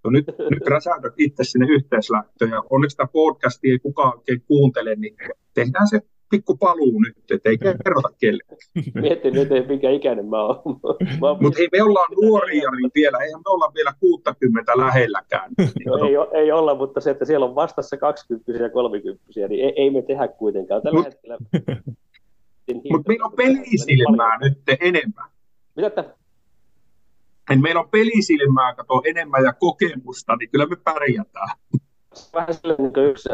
[0.03, 4.95] No nyt, nyt räsäydät itse sinne yhteislähtöön ja onneksi tämä podcastia ei kukaan oikein kuuntele,
[4.95, 5.15] niin
[5.53, 8.57] tehdään se pikku paluu nyt, ettei kerrota kellekään.
[8.93, 10.61] Mietin nyt, mikä ikäinen mä oon.
[11.41, 15.51] Mutta hei, me ollaan nuoria niin vielä, eihän me olla vielä 60 lähelläkään.
[15.85, 19.73] No, ei, ei olla, mutta se, että siellä on vastassa 20 ja 30 niin ei,
[19.75, 20.81] ei me tehdä kuitenkaan.
[20.81, 21.37] Tällä Mut, hetkellä...
[22.91, 25.25] Mutta meillä on pelisilmää nyt enemmän.
[25.77, 26.15] Mitä että
[27.49, 31.57] niin meillä on pelisilmää, kato enemmän ja kokemusta, niin kyllä me pärjätään.
[32.33, 33.29] Vähän sellainen kuin yksi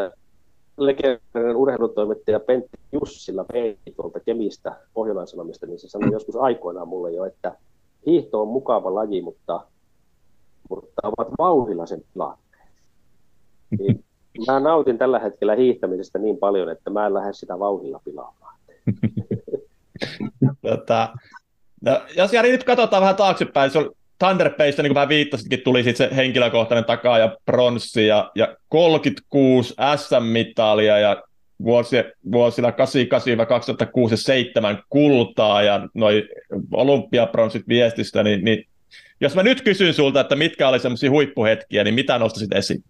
[0.76, 7.24] legendaarinen urheilutoimittaja Pentti Jussilla vei tuolta Kemistä Pohjolan-Sanomista, niin se sanoi joskus aikoinaan mulle jo,
[7.24, 7.56] että
[8.06, 9.66] hiihto on mukava laji, mutta,
[10.70, 12.68] mutta ovat vauhdilla sen tilanteet.
[13.78, 14.04] Niin
[14.46, 18.58] mä nautin tällä hetkellä hiihtämisestä niin paljon, että mä en lähde sitä vauhdilla pilaamaan.
[20.62, 21.14] tota,
[21.80, 25.82] no, jos Jari nyt katsotaan vähän taaksepäin, se on Thunderbaysta, niin kuin vähän viittasitkin, tuli
[25.82, 31.22] sitten se henkilökohtainen takaa ja pronssi ja, ja 36 SM-mitalia ja
[31.64, 31.96] vuosi,
[32.32, 32.74] vuosilla 88-2006
[34.10, 36.22] ja 7 kultaa ja noin
[36.72, 38.66] olympiapronssit viestistä, niin, niin
[39.20, 42.84] jos mä nyt kysyn sulta, että mitkä oli semmoisia huippuhetkiä, niin mitä nostasit esiin?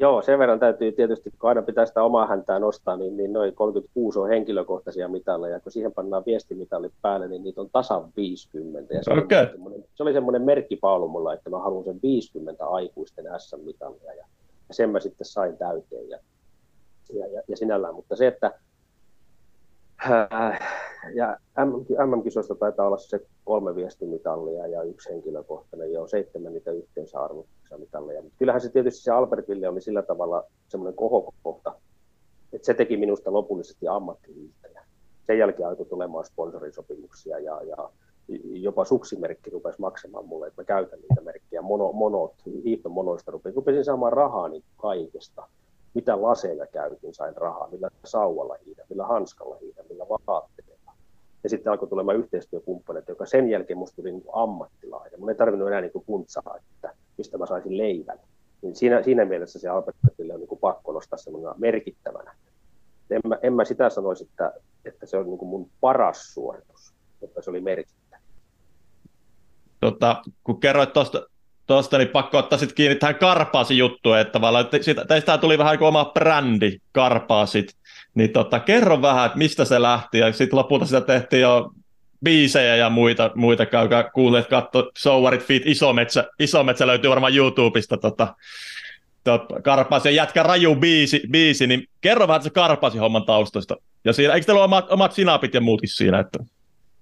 [0.00, 3.54] Joo, sen verran täytyy tietysti, kun aina pitää sitä omaa häntää nostaa, niin, niin noin
[3.54, 5.60] 36 on henkilökohtaisia mitalleja.
[5.60, 8.94] Kun siihen pannaan viestimitalit päälle, niin niitä on tasan 50.
[8.94, 9.46] Ja se, okay.
[9.66, 14.14] oli se oli semmoinen merkkipaulu mulla, että mä haluan sen 50 aikuisten SM-mitallia.
[14.14, 14.24] Ja,
[14.68, 16.18] ja sen mä sitten sain täyteen ja,
[17.12, 17.94] ja, ja, ja sinällään.
[17.94, 18.52] Mutta se, että
[21.14, 21.36] ja
[22.06, 27.18] MM-kisoista taitaa olla se kolme viestimitallia ja yksi henkilökohtainen, ja on seitsemän niitä yhteensä.
[27.34, 27.98] Mutta
[28.38, 31.74] kyllähän se tietysti se Albertille oli sillä tavalla semmoinen kohokohta,
[32.52, 34.84] että se teki minusta lopullisesti ammattihiihtäjä.
[35.26, 37.90] Sen jälkeen alkoi tulemaan sponsorisopimuksia ja, ja
[38.42, 41.62] jopa suksimerkki rupesi maksamaan mulle, että mä käytän niitä merkkejä.
[41.62, 42.34] Mono, monot,
[42.64, 45.48] hiihtomonoista rupesin, rupesin saamaan rahaa niin kaikesta.
[45.94, 50.70] Mitä laseja käytin, sain rahaa, millä sauvalla hiidän, millä hanskalla hiidän, millä vaatteilla
[51.44, 55.20] ja sitten alkoi tulemaan yhteistyökumppanit, joka sen jälkeen musta tuli niin ammattilainen.
[55.20, 58.18] Mun ei tarvinnut enää niin puntsaa, että mistä mä saisin leivän.
[58.62, 62.34] Niin siinä, siinä mielessä se Albertille on niin kuin pakko nostaa semmoinen merkittävänä.
[63.50, 64.52] mä sitä sanoisin, että,
[64.84, 68.20] että se on niin kuin mun paras suoritus, mutta se oli merkittävä.
[69.80, 71.26] Tota, kun kerroit tuosta
[71.70, 75.58] tuosta, niin pakko ottaa sitten kiinni tähän Karpaasin juttuun, että tavallaan, että siitä, teistä tuli
[75.58, 77.76] vähän kuin oma brändi, Karpaasit,
[78.14, 81.70] niin tota, kerro vähän, että mistä se lähti, ja sitten lopulta sitä tehtiin jo
[82.24, 88.34] biisejä ja muita, muita käykää kuulijat katso Sowarit Fit Isometsä, Isometsä löytyy varmaan YouTubesta tota,
[89.24, 93.76] tota, Karpaasin jätkä raju biisi, biisi, niin kerro vähän se Karpaasin homman taustasta.
[94.04, 96.18] Ja siinä, eikö teillä ole omat, omat sinapit ja muutkin siinä?
[96.18, 96.38] Että...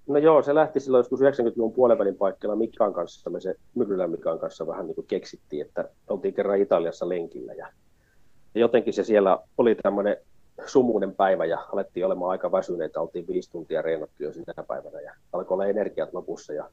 [0.09, 4.39] No joo, se lähti silloin joskus 90-luvun puolivälin paikkeilla Mikkaan kanssa, me se Myllylän Mikan
[4.39, 7.67] kanssa vähän niin kuin keksittiin, että oltiin kerran Italiassa lenkillä ja,
[8.55, 10.17] ja jotenkin se siellä oli tämmöinen
[10.65, 15.13] sumuinen päivä ja alettiin olemaan aika väsyneitä, oltiin viisi tuntia reenattu jo sinä päivänä ja
[15.33, 16.69] alkoi olla energiat lopussa ja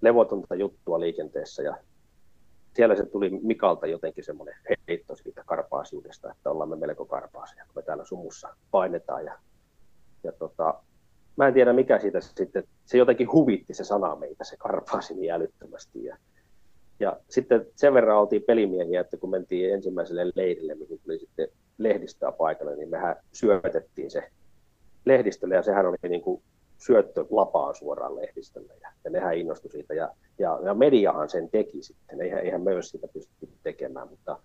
[0.00, 1.76] levotonta juttua liikenteessä ja
[2.74, 4.54] siellä se tuli Mikalta jotenkin semmoinen
[4.88, 9.38] heitto siitä karpaasiudesta, että ollaan me melko karpaasia, kun me täällä sumussa painetaan ja,
[10.24, 10.74] ja tota,
[11.38, 15.32] mä en tiedä mikä siitä sitten, se jotenkin huvitti se sana meitä, se karpaasi niin
[15.32, 16.04] älyttömästi.
[16.04, 16.16] Ja,
[17.00, 21.48] ja sitten sen verran oltiin pelimiehiä, että kun mentiin ensimmäiselle leirille, mihin tuli sitten
[21.78, 24.30] lehdistöä paikalle, niin mehän syötettiin se
[25.04, 26.42] lehdistölle ja sehän oli niin kuin
[26.78, 31.82] syöttö lapaan suoraan lehdistölle ja, ja nehän innostui siitä ja, ja, ja mediahan sen teki
[31.82, 34.38] sitten, eihän, eihän me sitä pystytty tekemään, mutta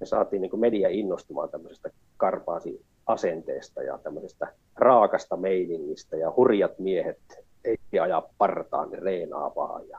[0.00, 7.18] me saatiin niin media innostumaan tämmöisestä karpaasi asenteesta ja tämmöisestä raakasta meiningistä ja hurjat miehet
[7.64, 9.98] ei aja partaan, ne reenaa vaan ja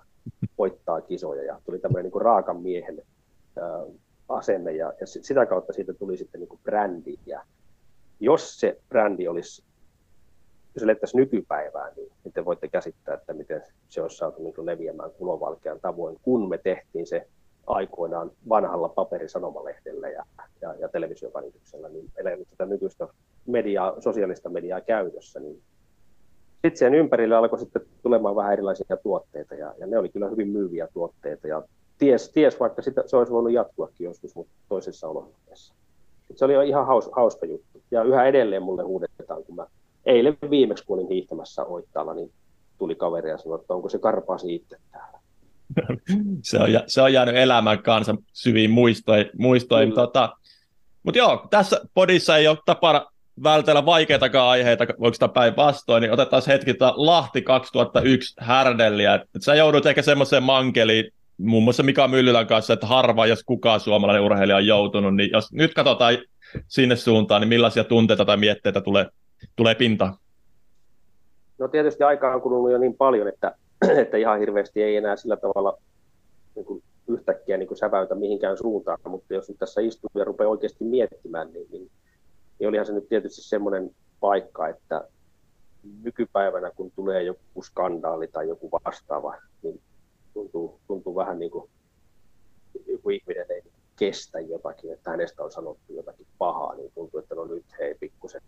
[0.57, 3.01] voittaa kisoja ja tuli tämmöinen niin kuin raakan miehen
[3.61, 3.85] ää,
[4.29, 7.43] asenne ja, ja sitä kautta siitä tuli sitten niin kuin brändi ja
[8.19, 9.63] jos se brändi olisi
[10.75, 14.65] jos se lettäisi nykypäivään, niin, niin te voitte käsittää, että miten se olisi saatu niin
[14.65, 17.27] leviämään kulovalkean tavoin, kun me tehtiin se
[17.67, 20.25] aikoinaan vanhalla paperisanomalehdellä ja,
[20.61, 23.07] ja, ja televisiovälityksellä, niin meillä ei ollut tätä nykyistä
[23.45, 25.61] mediaa, sosiaalista mediaa käytössä, niin
[26.53, 30.47] sitten sen ympärille alkoi sitten tulemaan vähän erilaisia tuotteita, ja, ja ne oli kyllä hyvin
[30.47, 31.63] myyviä tuotteita, ja
[31.97, 35.73] ties, ties vaikka sitä, se olisi voinut jatkuakin joskus mutta toisessa olosuhteessa.
[36.35, 39.67] Se oli ihan haus, hauska juttu, ja yhä edelleen mulle huudetaan, kun mä
[40.05, 42.31] eilen viimeksi, kun olin hiihtämässä Oittaalla, niin
[42.77, 45.14] tuli kaveri ja sanoi, että onko se karpaasi itse täällä
[46.41, 49.29] se, on, se on jäänyt elämän kanssa syviin muistoihin.
[49.37, 49.93] muistoihin.
[49.93, 50.37] Tota,
[51.03, 53.05] mutta joo, tässä podissa ei ole tapana
[53.43, 59.15] vältellä vaikeitakaan aiheita, voiko sitä päinvastoin, niin otetaan hetki Lahti 2001 härdelliä.
[59.15, 63.79] Et sä joudut ehkä semmoiseen mankeliin, muun muassa Mika Myllylän kanssa, että harva, jos kukaan
[63.79, 66.17] suomalainen urheilija on joutunut, niin jos nyt katsotaan
[66.67, 69.05] sinne suuntaan, niin millaisia tunteita tai mietteitä tulee,
[69.55, 70.17] tulee pintaan?
[71.57, 73.55] No tietysti aikaa on kulunut jo niin paljon, että
[74.01, 75.77] että ihan hirveästi ei enää sillä tavalla
[76.55, 80.49] niin kuin yhtäkkiä niin kuin säväytä mihinkään suuntaan, mutta jos nyt tässä istuu ja rupeaa
[80.49, 81.91] oikeasti miettimään, niin, niin,
[82.59, 85.07] niin olihan se nyt tietysti semmoinen paikka, että
[86.03, 89.81] nykypäivänä kun tulee joku skandaali tai joku vastaava, niin
[90.33, 91.69] tuntuu, tuntuu vähän niin kuin
[92.87, 93.61] joku ihminen ei
[93.95, 98.41] kestä jotakin, että hänestä on sanottu jotakin pahaa, niin tuntuu, että no nyt hei pikkusen,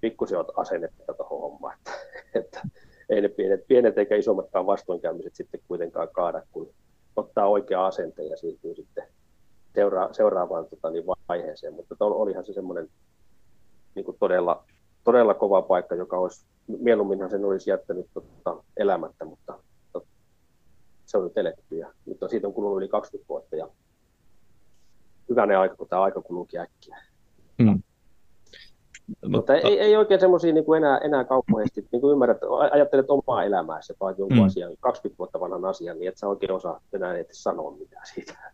[0.00, 1.90] pikkusen asennetta tuohon hommaan, että,
[2.34, 2.60] että
[3.08, 6.70] ei ne pienet, pienet eikä isommatkaan vastoinkäymiset sitten kuitenkaan kaada, kun
[7.16, 9.04] ottaa oikea asenteen ja siirtyy sitten
[9.74, 11.74] seura- seuraavaan tota, niin vaiheeseen.
[11.74, 12.88] Mutta olihan se semmoinen
[13.94, 14.64] niin kuin todella,
[15.04, 19.58] todella kova paikka, joka olisi, mieluumminhan sen olisi jättänyt tota, elämättä, mutta
[19.92, 20.06] tota,
[21.06, 23.68] se on nyt eletty ja on, siitä on kulunut yli 20 vuotta ja
[25.28, 26.98] hyvänä aika, kun tämä aika kuluukin äkkiä.
[27.62, 27.82] Hmm.
[29.06, 32.38] Mutta, Mutta ei, ei oikein semmoisia niin enää, enää kauheasti, niin kuin ymmärrät,
[32.70, 34.44] ajattelet omaa elämääsi vai jonkun mm.
[34.44, 38.52] asian, 20 vuotta vanhan asian, niin et sä oikein osaa enää edes sanoa mitään siitä.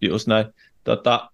[0.00, 0.46] Just näin.
[0.84, 1.30] Tota,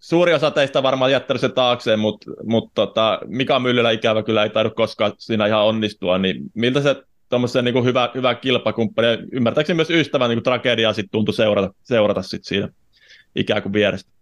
[0.00, 4.50] suuri osa teistä varmaan jättänyt sen taakseen, mutta mut tota, Mika Myllylä ikävä kyllä ei
[4.50, 6.96] taidu koskaan siinä ihan onnistua, niin miltä se
[7.28, 12.44] tuommoisen niin hyvä, hyvä kilpakumppani, ymmärtääkseni myös ystävän niin tragediaa sitten tuntui seurata, seurata sit
[12.44, 12.68] siinä
[13.36, 14.12] ikään kuin vierestä?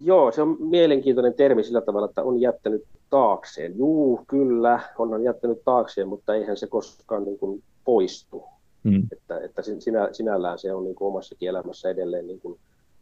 [0.00, 3.78] Joo, se on mielenkiintoinen termi sillä tavalla, että on jättänyt taakseen.
[3.78, 8.44] Juu, kyllä, onhan jättänyt taakseen, mutta eihän se koskaan niin kuin poistu.
[8.88, 9.06] Hmm.
[9.12, 12.58] Että, että sinä, sinällään se on niin kuin omassakin elämässä edelleen niin kuin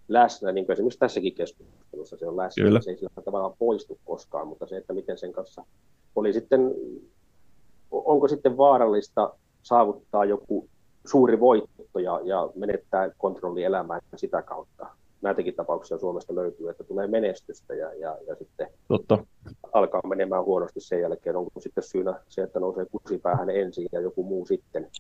[0.09, 2.81] läsnä, niin kuin esimerkiksi tässäkin keskustelussa se on läsnä, kyllä.
[2.81, 5.65] se ei sillä tavalla poistu koskaan, mutta se, että miten sen kanssa
[6.17, 6.75] oli sitten,
[7.91, 10.69] onko sitten vaarallista saavuttaa joku
[11.07, 14.87] suuri voitto ja, ja menettää kontrolli elämään sitä kautta
[15.25, 19.19] näitäkin tapauksia Suomesta löytyy, että tulee menestystä ja, ja, ja sitten Totta.
[19.73, 21.37] alkaa menemään huonosti sen jälkeen.
[21.37, 24.91] Onko sitten syynä se, että nousee kusipäähän ensin ja joku muu sitten.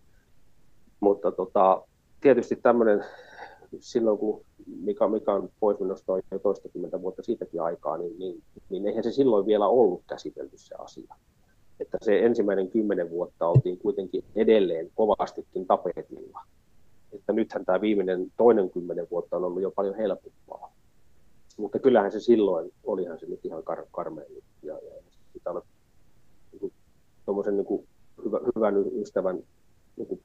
[1.00, 1.82] Mutta tota,
[2.20, 3.04] tietysti tämmöinen,
[3.80, 4.44] silloin kun
[5.26, 9.68] on pois minusta jo toistakymmentä vuotta siitäkin aikaa, niin, niin, niin eihän se silloin vielä
[9.68, 11.14] ollut käsitelty se asia.
[11.80, 16.40] Että se ensimmäinen kymmenen vuotta oltiin kuitenkin edelleen kovastikin tapetilla.
[17.14, 20.72] Että nythän tämä viimeinen toinen kymmenen vuotta on ollut jo paljon helpompaa.
[21.57, 24.24] Mutta kyllähän se silloin, olihan se nyt ihan kar- karmea
[24.62, 25.62] ja, ja sitä on
[26.53, 26.72] niin kuin,
[27.57, 27.87] niin kuin
[28.24, 29.42] hyvä, hyvän ystävän
[29.96, 30.22] niin kuin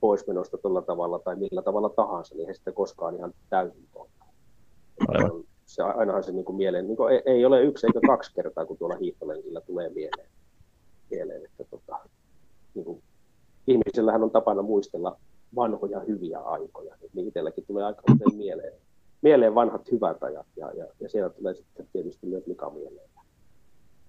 [0.00, 4.24] poismenosta tuolla tavalla tai millä tavalla tahansa, niin ei sitä koskaan ihan täysin totta.
[5.66, 8.66] Se, ainahan se niin kuin mieleen, niin kuin ei, ei, ole yksi eikä kaksi kertaa,
[8.66, 10.28] kun tuolla hiihtolenkillä tulee mieleen,
[11.10, 11.98] mieleen että tota,
[12.74, 13.02] niin kuin,
[13.66, 15.16] ihmisillähän on tapana muistella
[15.54, 18.72] vanhoja hyviä aikoja, niin itselläkin tulee aika usein mieleen,
[19.22, 23.10] mieleen vanhat hyvät ajat, ja, ja, ja siellä tulee sitten tietysti myös Mika mieleen.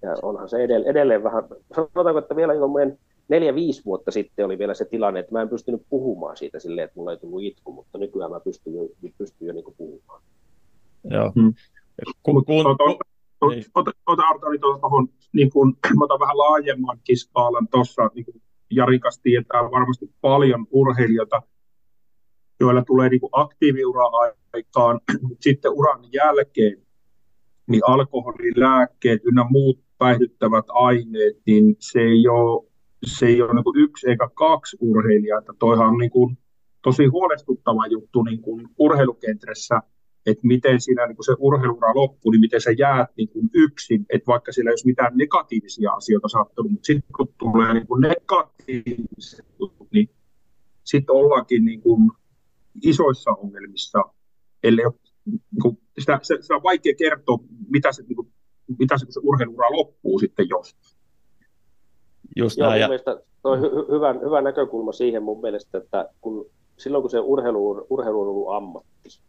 [0.02, 4.58] Ja onhan se edelleen, edelleen vähän, sanotaanko, että vielä jo meidän neljä-viisi vuotta sitten oli
[4.58, 7.72] vielä se tilanne, että mä en pystynyt puhumaan siitä silleen, että mulla ei tullut itku,
[7.72, 10.22] mutta nykyään mä pystyn jo, pystyn jo niin puhumaan.
[11.10, 11.32] Joo.
[11.34, 11.54] Hmm.
[12.22, 12.64] Kun, kun,
[13.50, 13.64] niin.
[13.74, 19.62] ota, ota Artani tuohon, niin kun, otan vähän laajemman kiskaalan tuossa, niin kuin Jari tietää
[19.62, 21.42] varmasti paljon urheilijoita,
[22.60, 24.04] joilla tulee niin aktiiviura
[24.52, 26.82] aikaan, mutta sitten uran jälkeen
[27.66, 32.66] niin alkoholi, lääkkeet ynnä muut päihdyttävät aineet, niin se ei ole
[33.04, 36.38] se ei ole niin kuin yksi eikä kaksi urheilijaa, että toihan on niin kuin
[36.82, 39.80] tosi huolestuttava juttu niin kuin urheilukentressä,
[40.26, 44.06] että miten siinä niin kuin se urheilura loppuu, niin miten sä jäät niin kuin yksin,
[44.10, 48.00] että vaikka siellä ei olisi mitään negatiivisia asioita sattunut, mutta sitten kun tulee niin kuin
[48.00, 50.10] negatiiviset jutut, niin
[50.84, 52.10] sitten ollaankin niin kuin
[52.82, 53.98] isoissa ongelmissa,
[54.62, 58.32] ellei ole, niin kuin, sitä, sitä, sitä on vaikea kertoa, mitä se, niin kuin,
[58.78, 60.96] mitä se, se urheiluura loppuu sitten jostain.
[62.36, 62.80] Just Joo, näin.
[62.80, 62.88] Ja...
[63.42, 68.20] Toi hy- hyvä, hyvä näkökulma siihen mun mielestä, että kun, silloin kun se urheilu, urheilu
[68.20, 69.20] on ollut ammatti,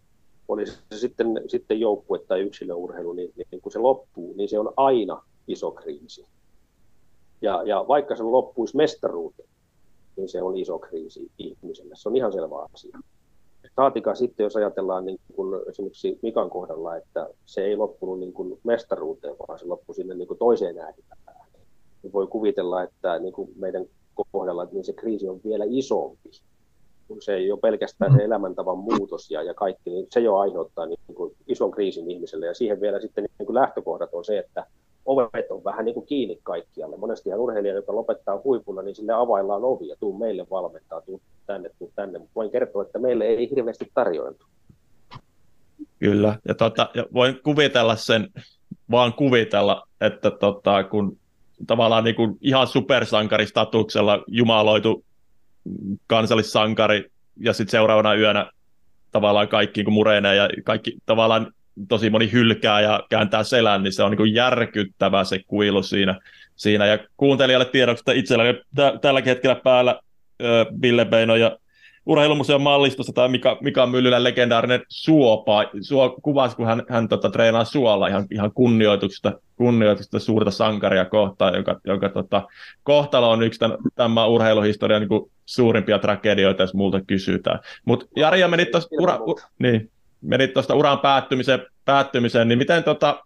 [0.47, 4.73] oli se sitten, sitten joukkue tai yksilöurheilu, niin, niin kun se loppuu, niin se on
[4.77, 6.25] aina iso kriisi.
[7.41, 9.49] Ja, ja vaikka se loppuisi mestaruuteen,
[10.15, 11.95] niin se on iso kriisi ihmiselle.
[11.95, 12.99] Se on ihan selvä asia.
[13.75, 18.59] Saatikaan sitten, jos ajatellaan niin kun esimerkiksi Mikan kohdalla, että se ei loppunut niin kuin
[18.63, 21.47] mestaruuteen, vaan se loppui sinne niin kuin toiseen ääripäähän
[22.03, 23.85] niin voi kuvitella, että niin kuin meidän
[24.31, 26.29] kohdalla niin se kriisi on vielä isompi.
[27.07, 28.25] Kun se ei ole pelkästään se mm.
[28.25, 32.45] elämäntavan muutos ja, ja kaikki, niin se jo aiheuttaa niin kuin ison kriisin ihmiselle.
[32.45, 34.65] Ja siihen vielä sitten niin kuin lähtökohdat on se, että
[35.05, 36.97] ovet on vähän niin kuin kiinni kaikkialle.
[36.97, 41.69] Monesti urheilija, joka lopettaa huipulla, niin sille availlaan ovi ja tuu meille valmentaa, tuu tänne,
[41.79, 42.19] tuu tänne.
[42.19, 44.45] Mutta voin kertoa, että meille ei hirveästi tarjoiltu.
[45.99, 48.27] Kyllä, ja, tota, ja voin kuvitella sen,
[48.91, 51.17] vaan kuvitella, että tota, kun
[51.67, 55.03] tavallaan niin kuin ihan supersankaristatuksella jumaloitu
[56.07, 58.51] kansallissankari, ja sitten seuraavana yönä
[59.11, 61.53] tavallaan kaikki niin murenee ja kaikki tavallaan
[61.87, 66.19] tosi moni hylkää ja kääntää selän, niin se on niin kuin järkyttävä se kuilu siinä.
[66.55, 66.85] siinä.
[66.85, 69.99] Ja kuuntelijalle tiedoksi, että itselläni t- tälläkin hetkellä päällä
[70.81, 71.57] Ville Beino ja
[72.07, 77.63] urheilumuseon mallistossa tai Mika, Mika Myllylän legendaarinen suopa, suo, kuvasi, kun hän, hän tota, treenaa
[77.63, 82.47] suolla ihan, ihan kunnioituksesta, kunnioituksesta suurta sankaria kohtaan, jonka, jonka tota,
[82.83, 83.59] kohtalo on yksi
[83.95, 87.59] tämän, urheiluhistorian niin suurimpia tragedioita, jos multa kysytään.
[87.85, 89.91] Mutta Jari, menit tuosta ura, u, niin,
[90.21, 93.23] menit uran päättymiseen, päättymiseen, niin miten tota,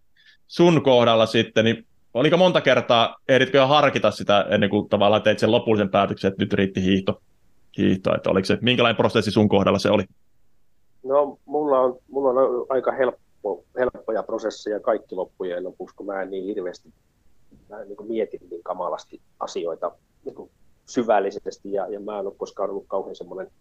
[0.47, 5.39] sun kohdalla sitten, niin oliko monta kertaa, ehditkö jo harkita sitä ennen kuin tavallaan teit
[5.39, 7.21] sen lopullisen päätöksen, että nyt riitti hiihto?
[7.77, 10.03] Hiihtoa, että oliko se, minkälainen prosessi sun kohdalla se oli?
[11.03, 16.29] No mulla on, mulla on aika helppo, helppoja prosesseja kaikki loppujen lopuksi, kun mä en
[16.29, 16.89] niin hirveästi
[17.71, 19.91] mä en niin mietin niin kamalasti asioita
[20.25, 20.49] niin
[20.85, 23.51] syvällisesti ja, ja mä en ole koskaan ollut kauhean semmoinen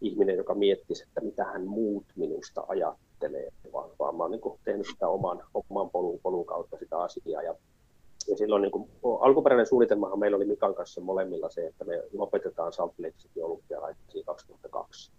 [0.00, 4.86] ihminen, joka miettisi, että mitä hän muut minusta ajattelee, vaan, vaan mä oon niin tehnyt
[4.86, 7.54] sitä oman, oman polun, polun kautta sitä asiaa ja
[8.28, 12.72] ja silloin niin kuin, alkuperäinen suunnitelmahan meillä oli Mikan kanssa molemmilla se, että me lopetetaan
[12.72, 15.12] Salt Lake City olympialaisia 2002.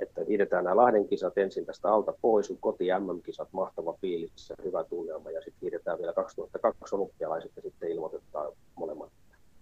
[0.00, 5.30] Että hiidetään nämä Lahden kisat ensin tästä alta pois, koti MM-kisat, mahtava fiilis, hyvä tunnelma,
[5.30, 9.10] ja sitten hiidetään vielä 2002 olympialaiset, ja sitten ilmoitetaan molemmat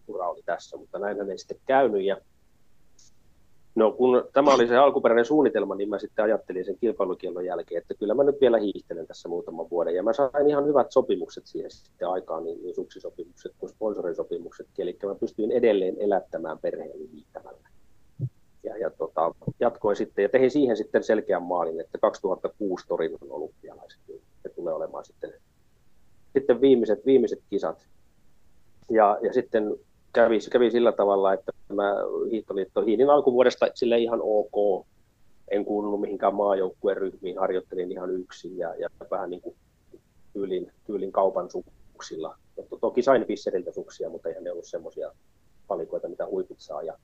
[0.08, 2.16] ura oli tässä, mutta näin ei sitten käynyt, ja
[3.80, 7.94] No kun tämä oli se alkuperäinen suunnitelma, niin mä sitten ajattelin sen kilpailukiellon jälkeen, että
[7.94, 9.94] kyllä mä nyt vielä hiihtelen tässä muutaman vuoden.
[9.94, 14.66] Ja mä sain ihan hyvät sopimukset siihen sitten aikaan, niin, niin suksisopimukset kuin sponsorisopimukset.
[14.78, 17.68] Eli mä pystyin edelleen elättämään perheeni hiihtämällä.
[18.62, 24.00] Ja, ja tota, jatkoin sitten ja tein siihen sitten selkeän maalin, että 2006 Torinon olympialaiset,
[24.08, 25.32] niin se tulee olemaan sitten,
[26.32, 27.86] sitten viimeiset, viimeiset kisat.
[28.90, 29.76] Ja, ja sitten
[30.12, 31.94] kävi, kävi sillä tavalla, että tämä
[32.30, 34.86] Hiihtoliitto hiinin alkuvuodesta sille ihan ok.
[35.48, 39.56] en kuulunut mihinkään maajoukkueen ryhmiin, harjoittelin ihan yksin ja, ja vähän niin kuin
[40.32, 42.36] tyylin, tyylin kaupan suksilla.
[42.56, 45.12] Mutta toki sain Fisseriltä suksia, mutta eihän ne ollut semmoisia
[45.68, 46.82] palikoita, mitä huiput saa.
[46.82, 46.98] Ja,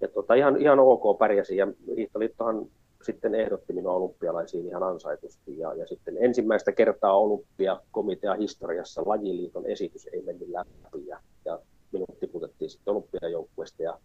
[0.00, 2.66] ja tota, ihan, ihan ok pärjäsin ja Hiihtoliittohan
[3.06, 5.58] sitten ehdotti minua olympialaisiin ihan ansaitusti.
[5.58, 11.06] Ja, ja sitten ensimmäistä kertaa olympiakomitea historiassa lajiliiton esitys ei mennyt läpi.
[11.06, 11.58] Ja, ja
[11.92, 13.82] minut tiputettiin sitten olympiajoukkueesta.
[13.82, 13.98] Ja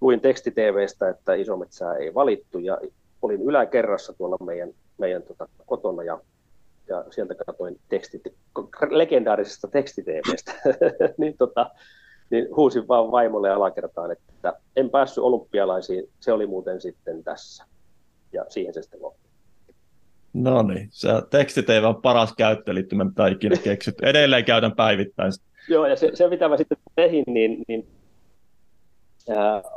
[0.00, 2.58] luin teksti-TVstä, että Isometsää ei valittu.
[2.58, 2.78] Ja
[3.22, 6.02] olin yläkerrassa tuolla meidän, meidän tota, kotona.
[6.02, 6.20] Ja,
[6.88, 8.22] ja sieltä katsoin tekstit,
[8.90, 10.52] legendaarisesta teksti-TVstä,
[11.18, 11.70] niin, tota,
[12.30, 17.64] niin huusin vaan vaimolle alakertaan, että en päässyt olympialaisiin, se oli muuten sitten tässä.
[18.32, 19.30] Ja siihen se sitten loppui.
[20.32, 24.06] No niin, se tekstitv on paras käyttöliittymä, mitä ikinä keksitty.
[24.06, 25.32] Edelleen käytän päivittäin.
[25.68, 27.88] Joo, ja se, se mitä mä sitten tehin, niin, niin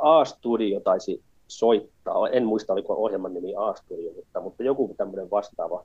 [0.00, 5.84] A-studio taisi soittaa, en muista oliko ohjelman nimi A-studio, mutta, mutta joku tämmöinen vastaava,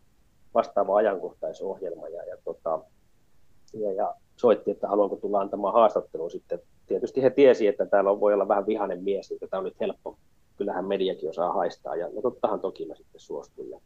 [0.53, 2.79] vastaava ajankohtaisohjelma ja, ja, tota,
[3.73, 6.59] ja, ja soitti, että haluanko tulla antamaan haastattelun sitten.
[6.87, 9.79] Tietysti he tiesi, että täällä on, voi olla vähän vihainen mies, että tämä on nyt
[9.79, 10.17] helppo.
[10.59, 13.69] Kyllähän mediakin osaa haistaa ja no tottahan toki mä sitten suostuin.
[13.69, 13.79] Ja,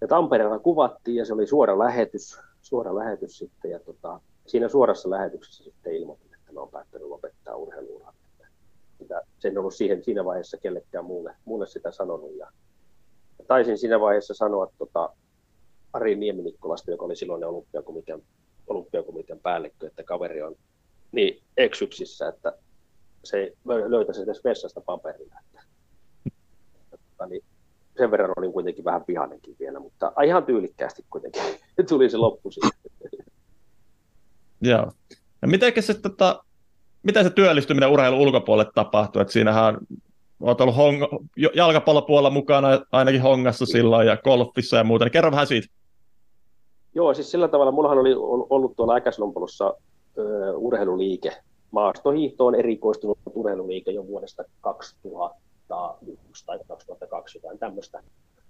[0.00, 5.10] ja Tampereella kuvattiin ja se oli suora lähetys, suora lähetys sitten ja tota, siinä suorassa
[5.10, 8.14] lähetyksessä sitten ilmoitin, että mä oon päättänyt lopettaa urheiluuraa.
[9.38, 12.36] Se en ollut siihen, siinä vaiheessa kellekään muulle, muulle sitä sanonut.
[12.36, 12.50] Ja,
[13.38, 15.12] ja taisin siinä vaiheessa sanoa tota,
[15.92, 18.22] Ari Nieminikkolasta, joka oli silloin olympiakomitean,
[18.66, 20.56] olympiakomitean päällikkö, että kaveri on
[21.12, 22.52] niin eksyksissä, että
[23.26, 23.52] se ei
[23.86, 25.34] löytäisi edes vessasta paperilla.
[25.44, 25.62] Että,
[26.92, 27.44] että, niin
[27.96, 31.42] sen verran olin kuitenkin vähän pihanenkin vielä, mutta ihan tyylikkäästi kuitenkin
[31.88, 32.70] tuli se loppu sitten.
[34.60, 34.92] Joo.
[35.42, 36.44] Ja miten se, tota,
[37.02, 39.22] miten se työllistyminen urheilun ulkopuolelle tapahtuu?
[39.22, 39.78] Et siinähän
[40.40, 45.46] olet ollut hong- jalkapallopuolella mukana ainakin hongassa silloin ja golfissa ja muuta, niin kerro vähän
[45.46, 45.68] siitä.
[46.94, 48.14] Joo, siis sillä tavalla, mullahan oli
[48.50, 49.74] ollut tuolla Äkäslompolossa
[50.56, 51.32] urheiluliike.
[51.76, 58.02] Maastohiihto on erikoistunut urheiluliike jo vuodesta 2001 tai 2002 jotain tämmöistä.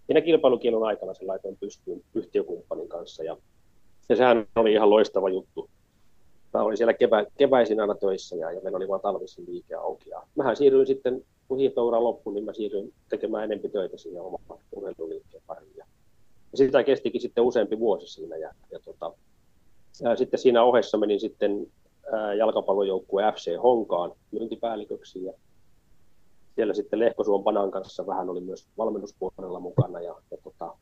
[0.07, 3.37] Siinä kilpailukielon aikana se laitoin pystyyn yhtiökumppanin kanssa ja,
[4.09, 5.71] ja sehän oli ihan loistava juttu
[6.59, 10.11] mä olin siellä kevä, keväisin aina töissä ja, ja meillä oli vain talvisin liike auki.
[10.11, 14.61] Ja mähän siirryin sitten, kun hiihtoura loppui, niin mä siirryin tekemään enempi töitä siinä oman
[14.73, 15.77] urheiluliikkeen pariin.
[15.77, 15.87] Ja,
[16.53, 18.37] ja sitä kestikin sitten useampi vuosi siinä.
[18.37, 19.12] Ja, ja, tota,
[20.01, 21.67] ja sitten siinä ohessa menin sitten
[22.38, 25.33] jalkapallojoukkue FC Honkaan myyntipäälliköksi ja
[26.55, 30.75] siellä sitten Lehkosuon Panan kanssa vähän oli myös valmennuspuolella mukana ja, ja tota,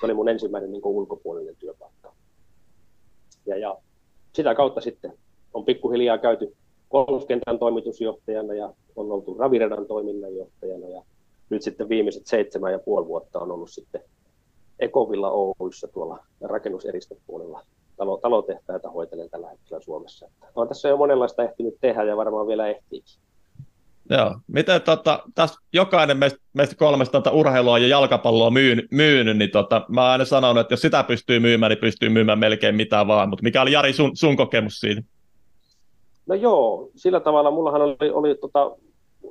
[0.00, 2.12] se oli mun ensimmäinen niin ulkopuolinen työpaikka.
[3.46, 3.78] Ja, ja
[4.32, 5.18] sitä kautta sitten
[5.54, 6.56] on pikkuhiljaa käyty
[6.90, 11.02] golfkentän toimitusjohtajana ja on oltu Raviredan toiminnanjohtajana ja
[11.50, 14.00] nyt sitten viimeiset seitsemän ja puoli vuotta on ollut sitten
[14.78, 17.62] Ekovilla Oyssä tuolla rakennuseristepuolella
[17.96, 20.28] talo, talotehtäitä hoitelen tällä hetkellä Suomessa.
[20.54, 23.20] On tässä jo monenlaista ehtinyt tehdä ja varmaan vielä ehtiikin.
[24.10, 24.34] Joo.
[24.46, 29.86] Miten tota, tässä jokainen meistä, meistä kolmesta tota urheilua ja jalkapalloa myyn, myynyt, niin tota,
[29.88, 33.28] mä oon aina sanonut, että jos sitä pystyy myymään, niin pystyy myymään melkein mitä vaan.
[33.28, 35.02] Mutta mikä oli Jari sun, sun kokemus siitä?
[36.26, 38.76] No joo, sillä tavalla mullahan oli, oli tota,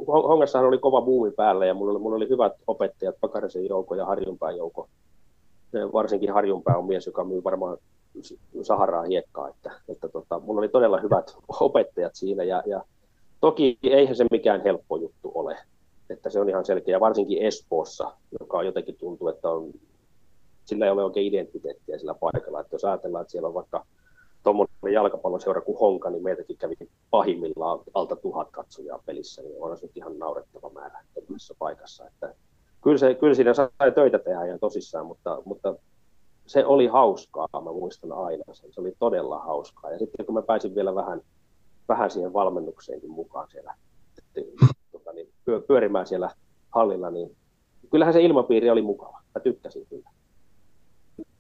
[0.08, 4.06] Hongassahan oli kova buumi päällä ja mulla oli, mulla oli hyvät opettajat, Pakarisen Jouko ja
[4.06, 4.90] Harjunpään Jouko.
[5.94, 7.78] Varsinkin Harjunpää on mies, joka myy varmaan
[8.62, 12.84] Saharaa hiekkaa, että, että tota, mulla oli todella hyvät opettajat siinä ja, ja
[13.46, 15.58] Toki eihän se mikään helppo juttu ole,
[16.10, 19.72] että se on ihan selkeä, varsinkin Espoossa, joka on jotenkin tuntuu, että on,
[20.66, 22.60] sillä ei ole oikein identiteettiä sillä paikalla.
[22.60, 23.86] Että jos ajatellaan, että siellä on vaikka
[24.44, 26.76] tuommoinen jalkapalloseura kuin Honka, niin meitäkin kävi
[27.10, 32.08] pahimmillaan alta tuhat katsojaa pelissä, niin on se ihan naurettava määrä tuollaisessa paikassa.
[32.08, 32.36] Että
[32.84, 35.76] kyllä, se, kyllä siinä sai töitä tehdä ihan tosissaan, mutta, mutta
[36.48, 38.74] se oli hauskaa, mä muistan aina sen.
[38.74, 39.92] Se oli todella hauskaa.
[39.92, 41.22] Ja sitten kun mä pääsin vielä vähän
[41.88, 43.76] vähän siihen valmennukseenkin mukaan siellä,
[44.92, 45.34] tota, niin,
[45.68, 46.30] pyörimään siellä
[46.70, 47.36] hallilla, niin
[47.92, 49.22] kyllähän se ilmapiiri oli mukava.
[49.36, 50.10] Mä tykkäsin kyllä.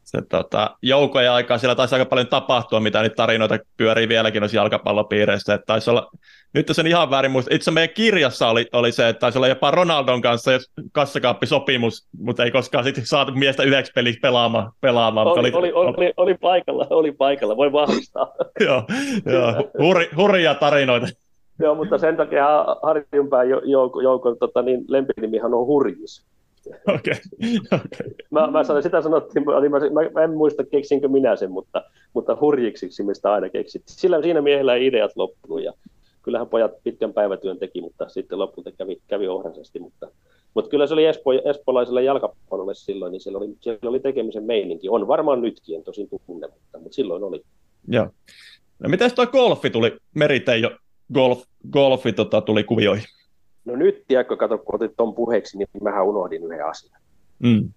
[0.06, 4.58] Se tota, joukoja aikaa siellä taisi aika paljon tapahtua, mitä niitä tarinoita pyörii vieläkin noissa
[4.58, 5.54] jalkapallopiireissä.
[5.54, 6.12] Että taisi olla,
[6.54, 9.72] nyt sen ihan väärin muista, itse meidän kirjassa oli, oli se, että taisi olla jopa
[9.72, 10.52] Ronaldon kanssa
[10.92, 14.72] kassakaappisopimus, mutta ei koskaan sitten saatu miestä yhdeksi peliksi pelaamaan.
[14.82, 18.32] pelaamaan oli, oli, oli, oli, oli, paikalla, oli paikalla, voi vahvistaa.
[18.66, 18.84] joo,
[19.26, 21.08] joo hurri, hurria tarinoita.
[21.60, 26.26] Joo, mutta sen takia Harjunpään joukon jouko, tota, niin lempinimihan on Hurjis.
[26.96, 27.14] Okei.
[27.44, 27.80] Okay.
[27.86, 28.14] okay.
[28.32, 29.80] Mä, mä sanoin, sitä sanottiin, oli, mä,
[30.14, 33.84] mä, en muista keksinkö minä sen, mutta, mutta hurjiksiksi mistä aina keksit.
[33.86, 35.74] Sillä siinä miehellä ei ideat loppunut ja
[36.22, 40.08] kyllähän pojat pitkän päivätyön teki, mutta sitten lopulta kävi, kävi ohrasesti, mutta
[40.54, 44.90] Mutta kyllä se oli espo, espoolaiselle jalkapallolle silloin, niin siellä oli, siellä oli tekemisen meininki.
[44.90, 47.42] On varmaan nytkin, en tosin tunne, mutta, mutta silloin oli.
[47.88, 48.10] Joo.
[48.80, 50.70] No miten tuo golfi tuli, Meriteijo
[51.14, 53.06] golf, golfi tota, tuli kuvioihin?
[53.66, 57.02] No nyt, tiedätkö, kato, kun otit tuon puheeksi, niin mähän unohdin yhden asian.
[57.40, 57.74] Mm.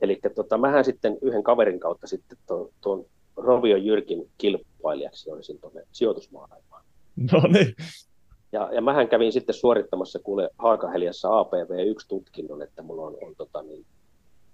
[0.00, 3.04] Eli tota, mähän sitten yhden kaverin kautta sitten tuon, tuon
[3.36, 6.84] Rovio Jyrkin kilpailijaksi olisin tuonne sijoitusmaailmaan.
[7.32, 7.74] No niin.
[8.52, 13.86] Ja, ja mähän kävin sitten suorittamassa kuule Haakaheliassa APV1-tutkinnon, että mulla on, on tota, niin,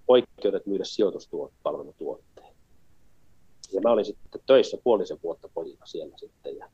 [0.08, 2.56] oikeudet myydä sijoituspalvelutuotteita.
[3.72, 6.68] Ja mä olin sitten töissä puolisen vuotta pojina siellä sitten ja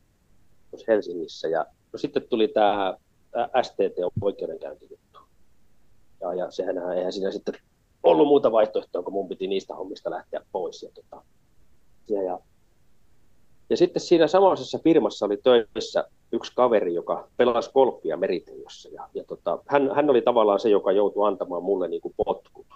[0.89, 1.49] Helsingissä.
[1.49, 2.97] Ja no sitten tuli tämä
[3.63, 5.19] STT-oikeudenkäyntijuttu.
[6.21, 7.55] Ja, ja sehän eihän siinä sitten
[8.03, 10.83] ollut muuta vaihtoehtoa, kun mun piti niistä hommista lähteä pois.
[10.83, 11.23] Ja, tota,
[12.09, 12.39] ja, ja,
[13.71, 18.89] ja sitten siinä samaisessa firmassa oli töissä yksi kaveri, joka pelasi golfia meritejossa.
[18.89, 22.67] Ja, ja tota, hän, hän oli tavallaan se, joka joutui antamaan mulle niin kuin potkut.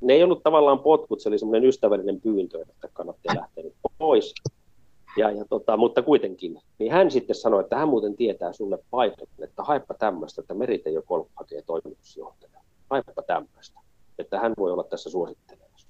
[0.00, 3.64] Ne ei ollut tavallaan potkut, se oli semmoinen ystävällinen pyyntö, että kannattaa lähteä
[3.98, 4.34] pois.
[5.16, 9.26] Ja, ja tota, mutta kuitenkin, niin hän sitten sanoi, että hän muuten tietää sulle paikan,
[9.38, 12.60] että haippa tämmöistä, että Meritejo Golf hakee toimitusjohtaja.
[12.90, 13.80] Haippa tämmöistä,
[14.18, 15.88] että hän voi olla tässä suosittelemassa.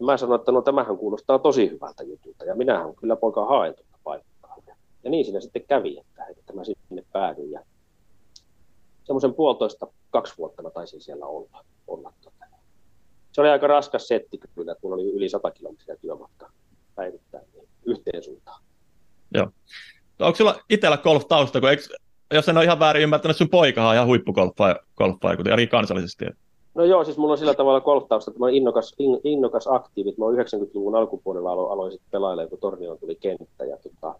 [0.00, 3.98] Mä sanoin, että no tämähän kuulostaa tosi hyvältä jutulta, ja minähän kyllä poika haen tuota
[4.04, 4.30] paikkaa.
[5.04, 7.50] Ja niin siinä sitten kävi, että, että mä sinne päädyin.
[7.50, 7.60] Ja
[9.04, 11.64] semmoisen puolitoista, kaksi vuotta mä taisin siellä olla.
[11.86, 12.44] olla tota.
[13.32, 16.50] Se oli aika raskas setti kyllä, mulla oli yli 100 kilometriä työmatkaa
[16.94, 17.46] päivittäin
[17.90, 18.62] yhteen suuntaan.
[19.34, 19.48] Joo.
[20.18, 21.82] No, onko sulla itsellä golf-tausta, kun eikö,
[22.34, 24.76] jos en ole ihan väärin ymmärtänyt, sun poikahan on ihan huippugolfaaja,
[25.36, 26.24] kuten eri kansallisesti.
[26.74, 30.18] No joo, siis mulla on sillä tavalla golf-tausta, että mä olen innokas, in, innokas aktiivit.
[30.18, 33.64] Mä 90-luvun alkupuolella alo, aloin sitten pelailemaan, kun Tornioon tuli kenttä.
[33.64, 34.14] Ja, tota,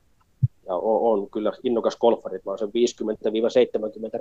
[0.67, 2.41] ja on, on, kyllä innokas golfari.
[2.45, 2.71] Mä oon sen 50-70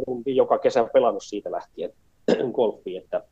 [0.07, 1.93] rundia joka kesä pelannut siitä lähtien
[2.55, 3.01] golfiin.
[3.03, 3.23] Että,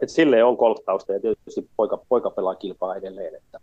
[0.00, 3.34] että silleen on golf-tausta ja tietysti poika, poika pelaa kilpaa edelleen.
[3.34, 3.60] Että,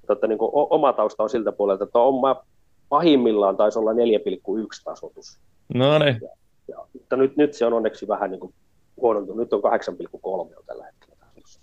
[0.00, 2.36] mutta että niin kuin oma tausta on siltä puolelta, että on mä
[2.88, 3.96] pahimmillaan taisi olla 4,1
[4.84, 5.38] tasotus.
[5.74, 6.18] No niin.
[6.22, 6.28] Ja,
[6.68, 8.54] ja, mutta nyt, nyt se on onneksi vähän niin kuin
[9.00, 9.38] huonontunut.
[9.40, 11.10] Nyt on 8,3 on tällä hetkellä.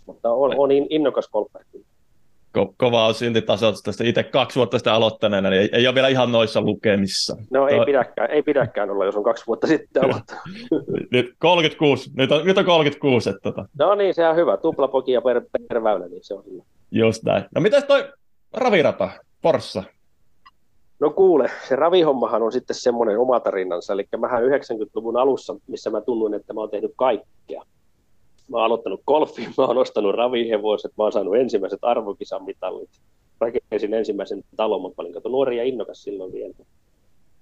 [0.05, 1.65] Mutta on, on innokas golfari
[2.57, 5.95] Ko- kova on silti tasoitus tästä itse kaksi vuotta sitä aloittaneena, niin ei, ei ole
[5.95, 7.37] vielä ihan noissa lukemissa.
[7.51, 10.43] No ei, pidäkään, ei pidäkään olla, jos on kaksi vuotta sitten aloittanut.
[11.11, 13.29] nyt 36, nyt on, nyt on 36.
[13.29, 13.65] Että tota.
[13.79, 14.57] No niin, se on hyvä.
[14.57, 16.63] Tuplapokia per, per väylä, niin se on hyvä.
[16.91, 17.45] Just näin.
[17.55, 18.13] No mitäs toi
[18.53, 19.09] ravirata,
[19.41, 19.83] Porssa?
[20.99, 26.01] No kuule, se ravihommahan on sitten semmoinen oma tarinansa, eli mähän 90-luvun alussa, missä mä
[26.01, 27.63] tunnuin, että mä oon tehnyt kaikkea.
[28.49, 32.89] Mä oon aloittanut golfin, mä oon ostanut ravihevoset, mä oon saanut ensimmäiset arvokisamitallit,
[33.39, 36.53] rakensin ensimmäisen talon, mutta olin kato nuori ja innokas silloin vielä.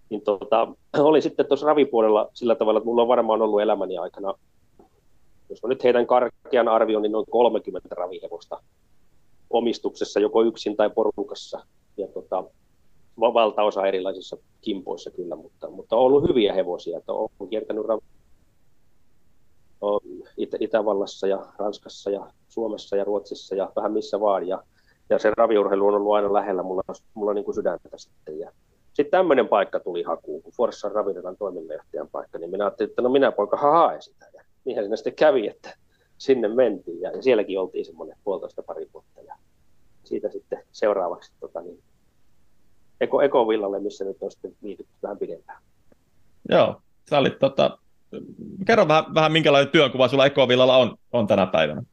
[0.09, 0.67] Niin tota,
[0.97, 4.33] oli sitten tuossa ravipuolella sillä tavalla, että mulla on varmaan ollut elämäni aikana,
[5.49, 8.61] jos mä nyt heitän karkean arvion, niin noin 30 ravihevosta
[9.55, 11.65] omistuksessa joko yksin tai porukassa.
[11.97, 12.43] Ja tota,
[13.19, 16.97] valtaosa erilaisissa kimpoissa kyllä, mutta, mutta on ollut hyviä hevosia.
[16.97, 17.85] Että olen kiertänyt
[20.37, 24.47] Itä- Itävallassa ja Ranskassa ja Suomessa ja Ruotsissa ja vähän missä vaan.
[24.47, 24.63] Ja,
[25.09, 26.81] ja se raviurheilu on ollut aina lähellä mulla,
[27.13, 28.39] mulla niin kuin sydäntä sitten.
[28.39, 28.51] Ja
[28.93, 33.09] sitten tämmöinen paikka tuli hakuun, kun Forssan ravintolan toiminnanjohtajan paikka, niin minä ajattelin, että no
[33.09, 34.25] minä poika hae sitä.
[34.33, 35.77] Ja niinhän siinä sitten kävi, että
[36.17, 39.21] sinne mentiin ja, ja sielläkin oltiin semmoinen puolitoista pari vuotta.
[39.21, 39.35] Ja
[40.03, 41.79] siitä sitten seuraavaksi tota, niin,
[43.01, 45.61] Eko, Ekovillalle, missä nyt on sitten viitytty vähän pidempään.
[46.49, 47.77] Joo, sä olit, tota,
[48.67, 51.83] kerro vähän, vähän minkälainen työnkuva sulla Ekovillalla on, on tänä päivänä.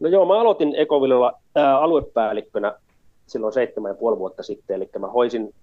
[0.00, 2.78] No joo, mä aloitin Ekovillalla ää, aluepäällikkönä
[3.26, 5.54] silloin seitsemän ja puoli vuotta sitten, eli mä hoisin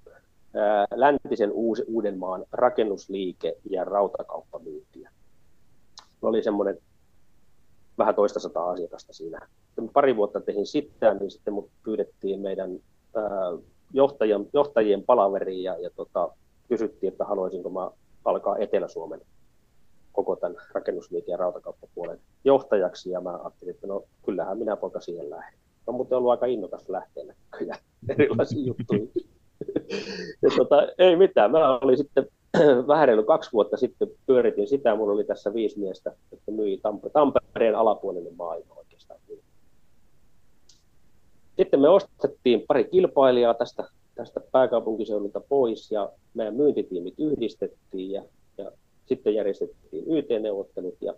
[0.56, 5.12] ää, läntisen Uusi, Uudenmaan rakennusliike- ja rautakauppamyyntiä.
[6.22, 6.78] Oli semmoinen
[7.98, 9.48] vähän toista sataa asiakasta siinä.
[9.66, 12.80] Sitten pari vuotta tein sitä, niin sitten mut pyydettiin meidän
[13.94, 16.30] johtajien, johtajien palaveriin ja, ja tota,
[16.70, 17.92] kysyttiin, että haluaisinko mä
[18.26, 19.22] alkaa Etelä-Suomen
[20.12, 25.30] koko tämän rakennusliike- ja rautakauppapuolen johtajaksi, ja mä ajattelin, että no kyllähän minä poika siihen
[25.30, 25.60] lähden.
[25.88, 27.80] No mutta ollut aika innokas lähteä näköjään
[28.10, 29.12] erilaisiin juttuihin.
[30.44, 32.28] ja tota, ei mitään, mä olin sitten
[32.88, 36.80] vähän reilu kaksi vuotta sitten pyöritin sitä, mulla oli tässä viisi miestä, että myi
[37.56, 39.20] Tampereen alapuolinen maailma oikeastaan.
[41.58, 43.84] Sitten me ostettiin pari kilpailijaa tästä,
[44.16, 48.24] tästä pääkaupunkiseudulta pois ja meidän myyntitiimit yhdistettiin ja,
[48.58, 48.72] ja
[49.06, 51.14] sitten järjestettiin YT-neuvottelut ja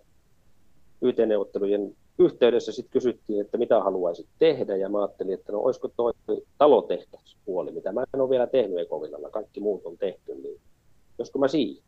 [1.02, 6.12] YT-neuvottelujen yhteydessä sitten kysyttiin, että mitä haluaisit tehdä ja mä ajattelin, että no olisiko tuo
[6.58, 10.60] talotehtäispuoli, mitä mä en ole vielä tehnyt Ekovillalla, kaikki muut on tehty, niin
[11.18, 11.84] josko mä siihen.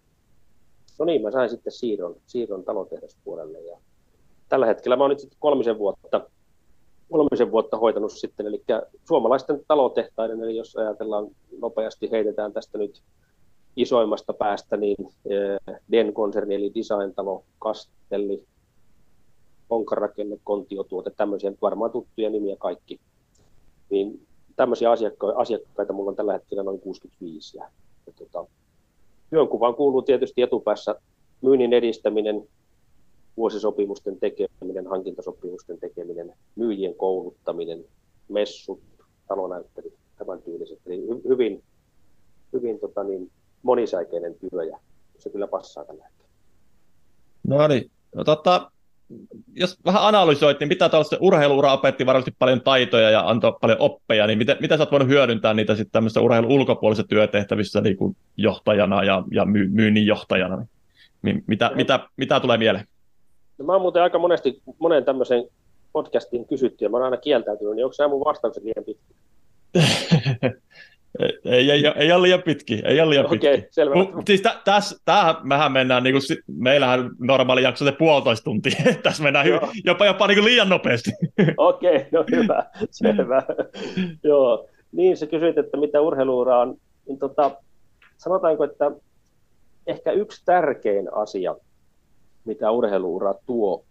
[0.99, 3.79] no niin, mä sain sitten siirron, siirron talotehdaspuolelle ja
[4.51, 6.27] tällä hetkellä mä oon nyt kolmisen vuotta,
[7.11, 8.63] kolmisen vuotta hoitanut sitten, eli
[9.09, 11.29] suomalaisten talotehtaiden, eli jos ajatellaan
[11.61, 13.03] nopeasti, heitetään tästä nyt
[13.77, 14.97] isoimmasta päästä, niin
[15.27, 18.45] eh, Den-konserni, eli design-talo, Kastelli,
[19.71, 23.01] Onkarakenne, Kontiotuote, tämmöisiä varmaan tuttuja nimiä kaikki.
[23.91, 24.27] Niin
[24.57, 27.57] tämmöisiä asiakkaita, asiakkaita mulla on tällä hetkellä noin 65.
[27.57, 27.65] Ja,
[28.07, 28.47] ja tota,
[29.31, 30.95] työnkuvaan kuuluu tietysti etupäässä
[31.41, 32.49] myynnin edistäminen,
[33.41, 37.85] vuosisopimusten tekeminen, hankintasopimusten tekeminen, myyjien kouluttaminen,
[38.29, 38.81] messut,
[39.29, 40.79] talonäyttelyt, tämän tyyliset.
[40.87, 41.63] Eli hyvin,
[42.53, 43.31] hyvin tota niin,
[43.63, 44.79] monisäikeinen työ ja
[45.19, 46.31] se kyllä passaa tällä hetkellä.
[47.47, 48.71] No niin, no, tota,
[49.55, 54.27] jos vähän analysoit, niin mitä tällaista urheiluura opetti varmasti paljon taitoja ja antoi paljon oppeja,
[54.27, 58.17] niin miten, mitä sä oot voinut hyödyntää niitä sitten tämmöisissä urheilun ulkopuolisissa työtehtävissä niin kuin
[58.37, 60.67] johtajana ja, ja myy, myynnin johtajana?
[61.23, 61.77] Niin mitä, no.
[61.77, 62.87] mitä, mitä tulee mieleen?
[63.61, 65.45] No mä oon muuten aika monesti monen tämmöisen
[65.93, 69.17] podcastin kysytty ja mä oon aina kieltäytynyt, niin onko nämä mun vastaukset liian pitkiä?
[71.45, 73.49] Ei, ei, ei ole liian pitki, ei ole liian pitki.
[73.49, 73.95] Okei, selvä.
[73.95, 78.73] Mut, siis tä, täs, tämähän mehän mennään, niin kuin, meillähän normaali jakso se puolitoista tuntia,
[79.03, 81.11] tässä mennään hy, jopa, jopa niin kuin liian nopeasti.
[81.57, 83.43] Okei, no hyvä, selvä.
[84.25, 86.77] Joo, niin sä kysyit, että mitä urheiluura on,
[87.09, 87.51] niin tota,
[88.17, 88.91] sanotaanko, että
[89.87, 91.57] ehkä yksi tärkein asia,
[92.45, 93.85] mitä urheiluura tuo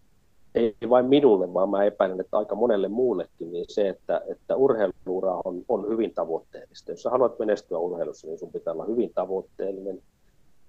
[0.54, 5.40] ei vain minulle, vaan mä epäilen, että aika monelle muullekin, niin se, että, että urheiluura
[5.44, 6.90] on, on hyvin tavoitteellista.
[6.90, 10.02] Jos sä haluat menestyä urheilussa, niin sun pitää olla hyvin tavoitteellinen,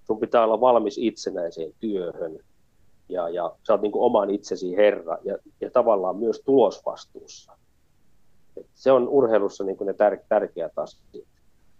[0.04, 2.40] sun pitää olla valmis itsenäiseen työhön,
[3.10, 7.52] ja, ja sä oot niin kuin oman itsesi herra, ja, ja tavallaan myös tulosvastuussa.
[8.58, 11.26] Et se on urheilussa niin kuin ne tär, tärkeät asiat.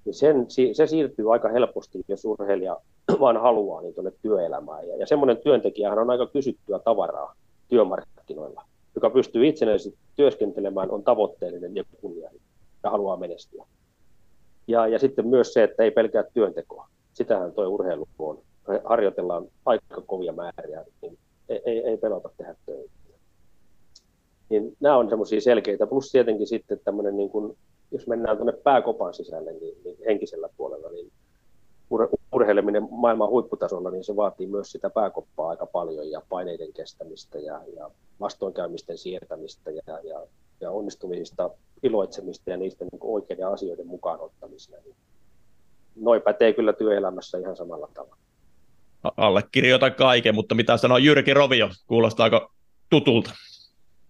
[0.06, 2.78] Niin sen, se siirtyy aika helposti, jos urheilija
[3.20, 4.88] vaan haluaa niin tuonne työelämään.
[4.88, 7.36] Ja, ja semmoinen työntekijähän on aika kysyttyä tavaraa
[7.68, 8.64] työmarkkinoilla,
[8.96, 12.52] joka pystyy itsenäisesti työskentelemään, on tavoitteellinen ja kunnianhimoinen
[12.84, 13.66] ja haluaa menestyä.
[14.68, 16.88] Ja, ja sitten myös se, että ei pelkää työntekoa.
[17.14, 18.40] Sitähän tuo urheilu on.
[18.84, 21.18] Harjoitellaan aika kovia määriä, niin
[21.50, 22.92] ei, ei, ei pelota tehdä töitä.
[24.50, 27.58] Niin nämä on semmoisia selkeitä, plus tietenkin sitten tämmöinen, niin kuin,
[27.92, 31.12] jos mennään tuonne pääkopan sisälle, niin, niin henkisellä puolella, niin
[32.32, 37.62] urheileminen maailman huipputasolla, niin se vaatii myös sitä pääkoppaa aika paljon ja paineiden kestämistä ja,
[37.76, 40.28] ja vastoinkäymisten siirtämistä ja, ja,
[40.62, 41.50] ja onnistumisista
[41.84, 44.76] iloitsemista ja niistä niin oikeiden asioiden mukaan ottamista.
[44.86, 44.96] Niin
[45.96, 48.22] noin pätee kyllä työelämässä ihan samalla tavalla.
[49.18, 52.52] Allekirjoitan kaiken, mutta mitä sanoo Jyrki Rovio, kuulostaako
[52.90, 53.32] tutulta?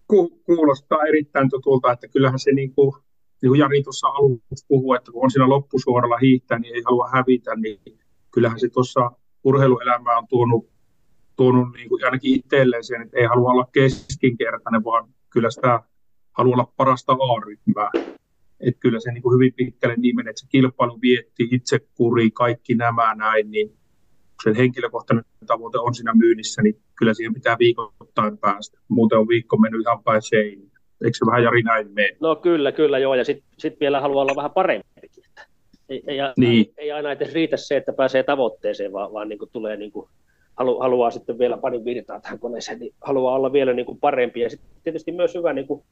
[0.08, 2.94] Ku, kuulostaa erittäin tutulta, että kyllähän se niin kuin
[3.42, 7.08] niin kuin Jari tuossa alussa puhui, että kun on siinä loppusuoralla hiihtää, niin ei halua
[7.12, 7.80] hävitä, niin
[8.30, 9.10] kyllähän se tuossa
[9.44, 10.70] urheiluelämää on tuonut,
[11.36, 15.82] tuonut niin kuin ainakin itselleen sen, että ei halua olla keskinkertainen, vaan kyllä sitä
[16.32, 17.90] haluaa olla parasta A-ryhmää.
[18.60, 21.48] Että kyllä se niin kuin hyvin pitkälle niin menee, että se kilpailu vietti,
[21.94, 27.34] kuri, kaikki nämä näin, niin kun se henkilökohtainen tavoite on siinä myynnissä, niin kyllä siihen
[27.34, 28.78] pitää viikoittain päästä.
[28.88, 30.71] Muuten on viikko mennyt ihan päin seiniin.
[31.04, 32.16] Eikö se vähän Jari näin mene?
[32.20, 35.24] No kyllä, kyllä joo, ja sitten sit vielä haluaa olla vähän parempikin.
[35.88, 36.72] Ei, ei, niin.
[36.76, 40.08] ei aina edes riitä se, että pääsee tavoitteeseen, vaan, vaan niin kuin tulee niin kuin,
[40.56, 44.40] halu, haluaa sitten vielä parin virtaa tähän koneeseen, niin haluaa olla vielä niin kuin parempi.
[44.40, 45.82] Ja sitten tietysti myös hyvä, niin kuin,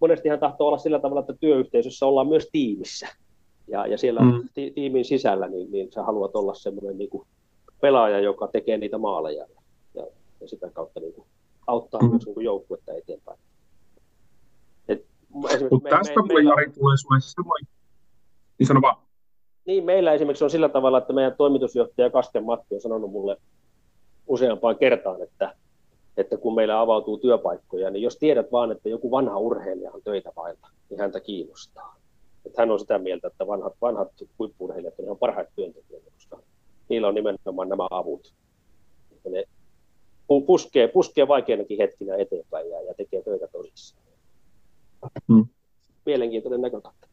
[0.00, 3.08] monestihan tahtoo olla sillä tavalla, että työyhteisössä ollaan myös tiimissä.
[3.68, 4.48] Ja, ja siellä mm.
[4.54, 7.26] ti, tiimin sisällä, niin, niin sä haluat olla semmoinen niin kuin
[7.80, 9.46] pelaaja, joka tekee niitä maaleja.
[9.94, 10.06] Ja,
[10.40, 11.26] ja sitä kautta niin kuin,
[11.66, 12.10] auttaa mm.
[12.10, 13.38] myös niin kuin joukkuetta eteenpäin.
[15.32, 17.68] Mutta tästä me, mulle, Jari, tulee sulle semmoinen,
[18.58, 18.96] niin sano vaan.
[19.66, 23.36] Niin, meillä esimerkiksi on sillä tavalla, että meidän toimitusjohtaja Kasken Matti on sanonut mulle
[24.26, 25.54] useampaan kertaan, että,
[26.16, 30.32] että kun meillä avautuu työpaikkoja, niin jos tiedät vaan, että joku vanha urheilija on töitä
[30.36, 31.96] vailla, niin häntä kiinnostaa.
[32.46, 34.08] Että hän on sitä mieltä, että vanhat, vanhat
[34.38, 36.38] huippurheilijat on ihan parhaita työntekijöitä, koska
[36.88, 38.34] niillä on nimenomaan nämä avut.
[39.12, 39.44] Että ne
[40.46, 44.01] puskee, puskee vaikeinakin hetkinä eteenpäin ja, ja tekee töitä tosissaan.
[45.28, 45.46] Mm.
[46.06, 47.08] Mielenkiintoinen näkökanta.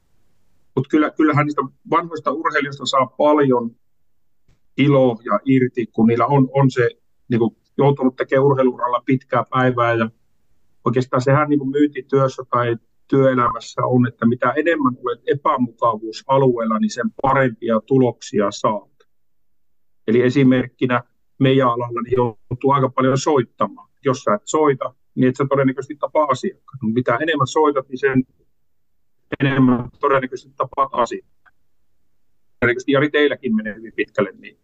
[0.75, 3.71] Mutta kyllä, kyllähän niistä vanhoista urheilijoista saa paljon
[4.77, 6.89] iloa ja irti, kun niillä on, on se
[7.29, 10.09] niin kuin joutunut tekemään urheiluuralla pitkää päivää ja
[10.85, 12.77] oikeastaan sehän niin kuin myyntityössä tai
[13.07, 18.89] työelämässä on, että mitä enemmän olet epämukavuusalueella, niin sen parempia tuloksia saat.
[20.07, 21.03] Eli esimerkkinä
[21.39, 23.89] meidän alalla niin joutuu aika paljon soittamaan.
[24.05, 26.91] Jos sä et soita, niin et sä todennäköisesti tapaa asiakkaan.
[26.93, 28.23] Mitä enemmän soitat, niin sen
[29.39, 31.53] enemmän todennäköisesti tapaat asiakkaan.
[32.59, 34.57] Todennäköisesti Jari teilläkin menee hyvin pitkälle niin.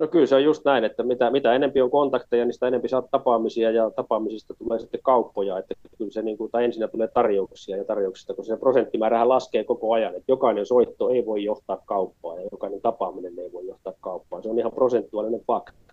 [0.00, 2.88] No kyllä se on just näin, että mitä, mitä enempi on kontakteja, niin sitä enempi
[2.88, 7.08] saat tapaamisia ja tapaamisista tulee sitten kauppoja, että kyllä se niin kuin, tai ensin tulee
[7.08, 11.82] tarjouksia ja tarjouksista, kun se prosenttimäärähän laskee koko ajan, että jokainen soitto ei voi johtaa
[11.84, 14.42] kauppaa ja jokainen tapaaminen ei voi johtaa kauppaa.
[14.42, 15.89] Se on ihan prosentuaalinen fakta.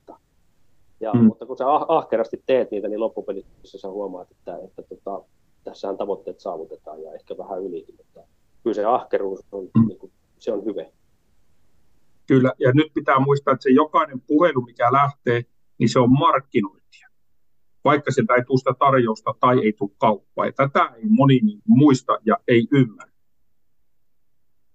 [1.00, 1.24] Ja, mm.
[1.24, 5.26] Mutta kun sä ah, ahkerasti teet niitä, niin loppupelissä sä huomaat, että, että tota,
[5.64, 8.22] tässähän tavoitteet saavutetaan ja ehkä vähän ylikin, mutta
[8.64, 9.88] kyllä se ahkeruus on, mm.
[9.88, 10.86] niin kuin, se on hyvä.
[12.28, 15.46] Kyllä, ja nyt pitää muistaa, että se jokainen puhelu, mikä lähtee,
[15.78, 17.08] niin se on markkinointia.
[17.84, 20.46] Vaikka sieltä ei tule sitä tarjousta tai ei tule kauppaa.
[20.46, 23.14] Ja tätä ei moni niin muista ja ei ymmärrä.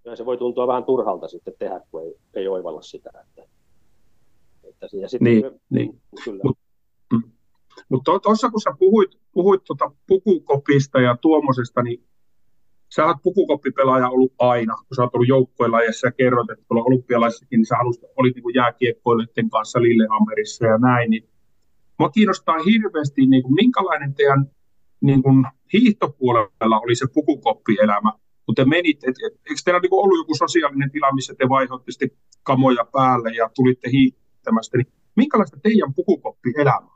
[0.05, 3.11] Ja se voi tuntua vähän turhalta sitten tehdä, kun ei, ei oivalla sitä.
[3.21, 3.43] Että,
[5.01, 6.01] ja sitten niin, me, niin.
[6.25, 6.41] Kyllä.
[6.45, 6.59] Mut,
[7.13, 7.23] mm.
[7.89, 12.05] Mutta tuossa kun sä puhuit, puhuit tuota pukukopista ja tuommoisesta, niin
[12.95, 17.59] sä oot pukukoppipelaaja ollut aina, kun sä oot ollut joukkuelajeissa ja kerrot, että tuolla olympialaisissakin,
[17.59, 21.33] niin sä halusit, olit niin jääkiekkoilijoiden kanssa Lillehammerissa ja näin, niin
[22.03, 24.47] Mua kiinnostaa hirveästi, niin kuin, minkälainen teidän
[25.01, 28.13] niin kuin, hiihtopuolella oli se pukukoppielämä,
[28.47, 32.09] kun te menit, et, et, eikö teillä niin ollut joku sosiaalinen tila, missä te vaihoitte
[32.43, 33.91] kamoja päälle ja tulitte
[34.43, 34.87] hiihtämästä, niin
[35.17, 36.93] minkälaista teidän pukukoppielämä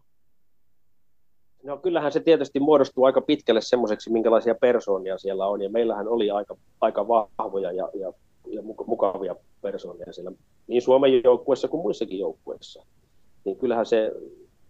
[1.64, 6.30] No kyllähän se tietysti muodostuu aika pitkälle semmoiseksi, minkälaisia persoonia siellä on, ja meillähän oli
[6.30, 8.12] aika, aika vahvoja ja, ja,
[8.47, 10.32] ja mukavia persoonia siellä
[10.66, 12.86] niin Suomen joukkueessa kuin muissakin joukkueissa.
[13.44, 14.12] Niin kyllähän se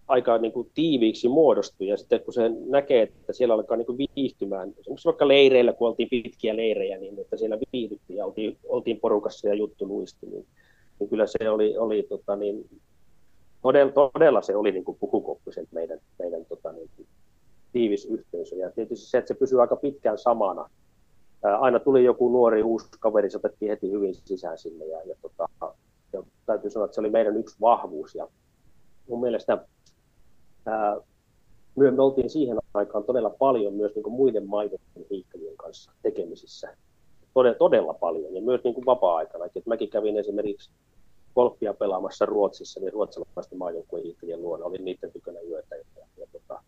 [0.08, 3.98] aika niin kuin tiiviiksi muodostui, ja sitten kun se näkee, että siellä alkaa niin kuin
[4.16, 9.00] viihtymään, esimerkiksi vaikka leireillä, kun oltiin pitkiä leirejä, niin että siellä viihdyttiin ja oltiin, oltiin
[9.00, 10.46] porukassa ja juttu luisti, niin,
[11.00, 12.80] niin kyllä se oli, oli tota, niin,
[13.62, 16.90] todella, todella se oli niin kuin pukukoppiset meidän, meidän tota, niin,
[17.72, 18.56] tiivis yhteisö.
[18.56, 20.70] Ja tietysti se, että se pysyy aika pitkään samana.
[21.44, 24.84] Ää, aina tuli joku nuori uusi kaveri, se otettiin heti hyvin sisään sinne.
[24.84, 25.48] Ja, ja, tota,
[26.12, 28.14] ja täytyy sanoa, että se oli meidän yksi vahvuus.
[28.14, 28.28] Ja
[29.08, 29.66] mun mielestä
[30.66, 30.96] ää,
[31.76, 34.78] me oltiin siihen aikaan todella paljon myös niin kuin muiden maiden
[35.10, 36.76] hiihtäjien kanssa tekemisissä.
[37.36, 39.44] Todella, todella paljon ja myös niin kuin vapaa-aikana.
[39.44, 40.70] Et mäkin kävin esimerkiksi
[41.34, 44.64] golfia pelaamassa Ruotsissa, niin ruotsalaisten maajoukkueen hiihtäjien luona.
[44.64, 45.84] Olin niiden tykönä yötä ja,
[46.16, 46.62] ja tota,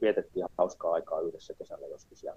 [0.00, 2.22] vietettiin hauskaa aikaa yhdessä kesällä joskus.
[2.22, 2.34] Ja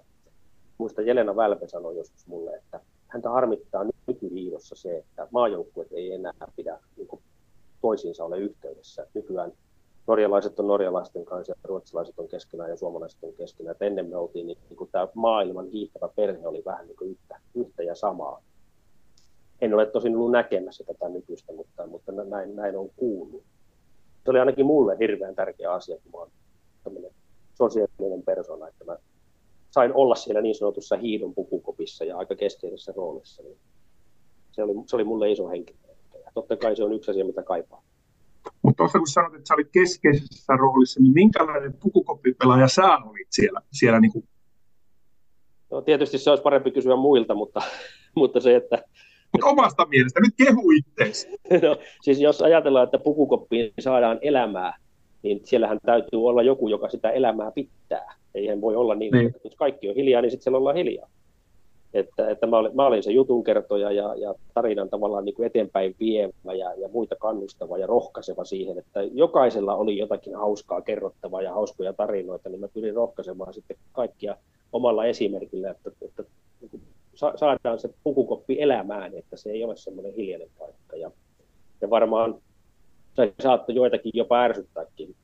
[0.78, 6.48] muista Jelena Välpe sanoi joskus mulle, että häntä harmittaa nykyhiidossa se, että maajoukkueet ei enää
[6.56, 7.22] pidä niin kuin,
[7.80, 9.06] toisiinsa ole yhteydessä.
[9.14, 9.52] Nykyään
[10.06, 13.76] norjalaiset on norjalaisten kanssa ja ruotsalaiset on keskenään ja suomalaiset on keskenään.
[13.76, 17.10] Et ennen me oltiin, niin, niin kuin tämä maailman hiihtävä perhe oli vähän niin kuin
[17.10, 18.42] yhtä, yhtä ja samaa
[19.60, 23.42] en ole tosin ollut näkemässä tätä nykyistä, mutta, mutta näin, näin on kuullut.
[24.24, 27.12] Se oli ainakin mulle hirveän tärkeä asia, kun mä olen
[27.54, 28.96] sosiaalinen persona, että mä
[29.70, 33.42] sain olla siellä niin sanotussa hiidon pukukopissa ja aika keskeisessä roolissa.
[33.42, 33.58] Niin
[34.52, 35.78] se, oli, se oli mulle iso henkilö.
[36.34, 37.82] Totta kai se on yksi asia, mitä kaipaa.
[38.64, 43.60] Mutta tuossa kun sanoit, että sä olit keskeisessä roolissa, niin minkälainen pukukoppipelaaja sä olit siellä?
[43.72, 44.28] siellä niin kuin...
[45.70, 47.62] no, tietysti se olisi parempi kysyä muilta, mutta,
[48.16, 48.84] mutta se, että
[49.32, 51.28] mutta omasta mielestä, nyt kehu itteesi.
[51.62, 54.76] No, siis jos ajatellaan, että pukukoppiin saadaan elämää,
[55.22, 58.14] niin siellähän täytyy olla joku, joka sitä elämää pitää.
[58.34, 59.26] Eihän voi olla niin, niin.
[59.26, 61.10] että jos kaikki on hiljaa, niin sitten siellä ollaan hiljaa.
[61.94, 65.96] Että, että mä, olin, mä olin se jutunkertoja ja, ja tarinan tavallaan niin kuin eteenpäin
[66.00, 71.52] vievä ja, ja muita kannustava ja rohkaiseva siihen, että jokaisella oli jotakin hauskaa kerrottavaa ja
[71.54, 74.36] hauskoja tarinoita, niin mä pyrin rohkaisemaan sitten kaikkia
[74.72, 76.24] omalla esimerkillä, että, että
[77.36, 80.96] saadaan se pukukoppi elämään, että se ei ole semmoinen hiljainen paikka.
[80.96, 81.10] Ja,
[81.80, 82.34] ja varmaan
[83.16, 85.14] se saattoi joitakin jopa ärsyttääkin,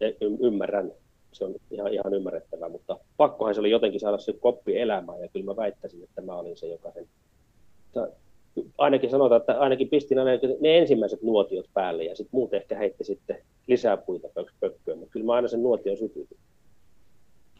[0.00, 0.92] y- ymmärrän,
[1.34, 5.28] se on ihan, ihan ymmärrettävää, mutta pakkohan se oli jotenkin saada se koppi elämään, ja
[5.28, 7.08] kyllä mä väittäisin, että mä olin se, joka sen,
[8.78, 10.30] ainakin sanotaan, että ainakin pistin aina
[10.60, 14.28] ne ensimmäiset nuotiot päälle, ja sitten muut ehkä heitti sitten lisää puita
[14.60, 16.38] pökköön, mutta kyllä mä aina sen nuotion sytytin.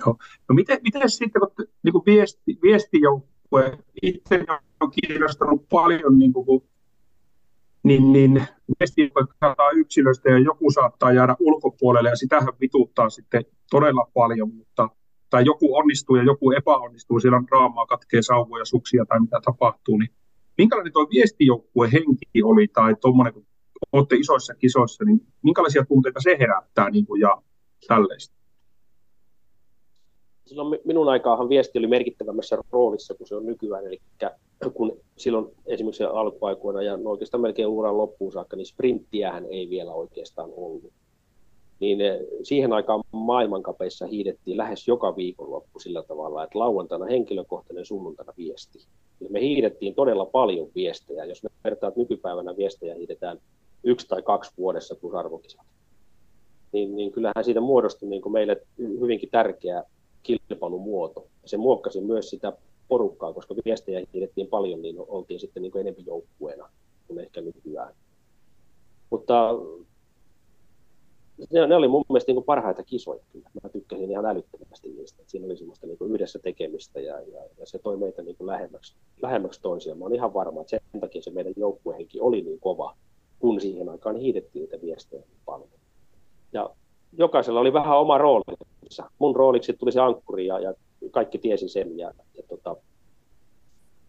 [0.07, 0.17] Joo.
[0.49, 3.79] No miten, miten sitten, kun niin viesti, viestijoukkue joukkue.
[4.03, 4.45] Itse
[4.81, 6.63] on kiinnostanut paljon niin kuin,
[7.83, 8.47] niin, niin
[9.41, 14.89] saattaa yksilöstä ja joku saattaa jäädä ulkopuolelle ja sitähän vituttaa sitten todella paljon, mutta
[15.31, 19.99] tai joku onnistuu ja joku epäonnistuu, siellä on draamaa, katkee sauvoja, suksia tai mitä tapahtuu,
[19.99, 20.11] niin
[20.59, 23.47] minkälainen tuo viestijoukkue henki oli tai tuommoinen, kun
[23.93, 27.43] olette isoissa kisoissa, niin minkälaisia tunteita se herättää niin kuin, ja
[27.89, 28.35] tällaista?
[30.47, 34.01] silloin minun aikaahan viesti oli merkittävämmässä roolissa kuin se on nykyään, eli
[34.75, 39.93] kun silloin esimerkiksi alkuaikoina ja no oikeastaan melkein uran loppuun saakka, niin sprinttiähän ei vielä
[39.93, 40.93] oikeastaan ollut.
[41.81, 48.33] Niin eh, siihen aikaan maailmankapeissa hiidettiin lähes joka viikonloppu sillä tavalla, että lauantaina henkilökohtainen, sunnuntaina
[48.37, 48.79] viesti.
[49.21, 51.25] Eli me hiidettiin todella paljon viestejä.
[51.25, 53.39] Jos me vertaat nykypäivänä viestejä hiidetään
[53.85, 55.67] yksi tai kaksi vuodessa plus arvokisat.
[56.73, 59.85] Niin, niin kyllähän siitä muodostui niin kuin meille hyvinkin tärkeä
[60.23, 61.27] kilpailumuoto.
[61.45, 62.53] Se muokkasi myös sitä
[62.89, 66.69] porukkaa, koska viestejä hiidettiin paljon, niin oltiin sitten niin enemmän joukkueena
[67.09, 67.95] kuin ehkä nykyään.
[69.11, 69.51] Mutta
[71.51, 73.25] ne, ne oli mun mielestä niin kuin parhaita kisoja.
[73.33, 73.51] Kyllä.
[73.63, 75.23] Mä tykkäsin ihan älyttömästi niistä.
[75.23, 78.37] Että siinä oli semmoista niin kuin yhdessä tekemistä ja, ja, ja se toi meitä niin
[78.37, 79.99] kuin lähemmäksi, lähemmäksi toisiaan.
[79.99, 82.97] Mä olen ihan varma, että sen takia se meidän joukkuehenki oli niin kova,
[83.39, 85.71] kun siihen aikaan hiidettiin niitä viestejä niin paljon.
[86.53, 86.71] Ja
[87.13, 89.11] jokaisella oli vähän oma roolinsa.
[89.19, 90.75] Mun rooliksi tuli se ankkuri ja, ja
[91.11, 92.77] kaikki tiesi sen ja, ja tota,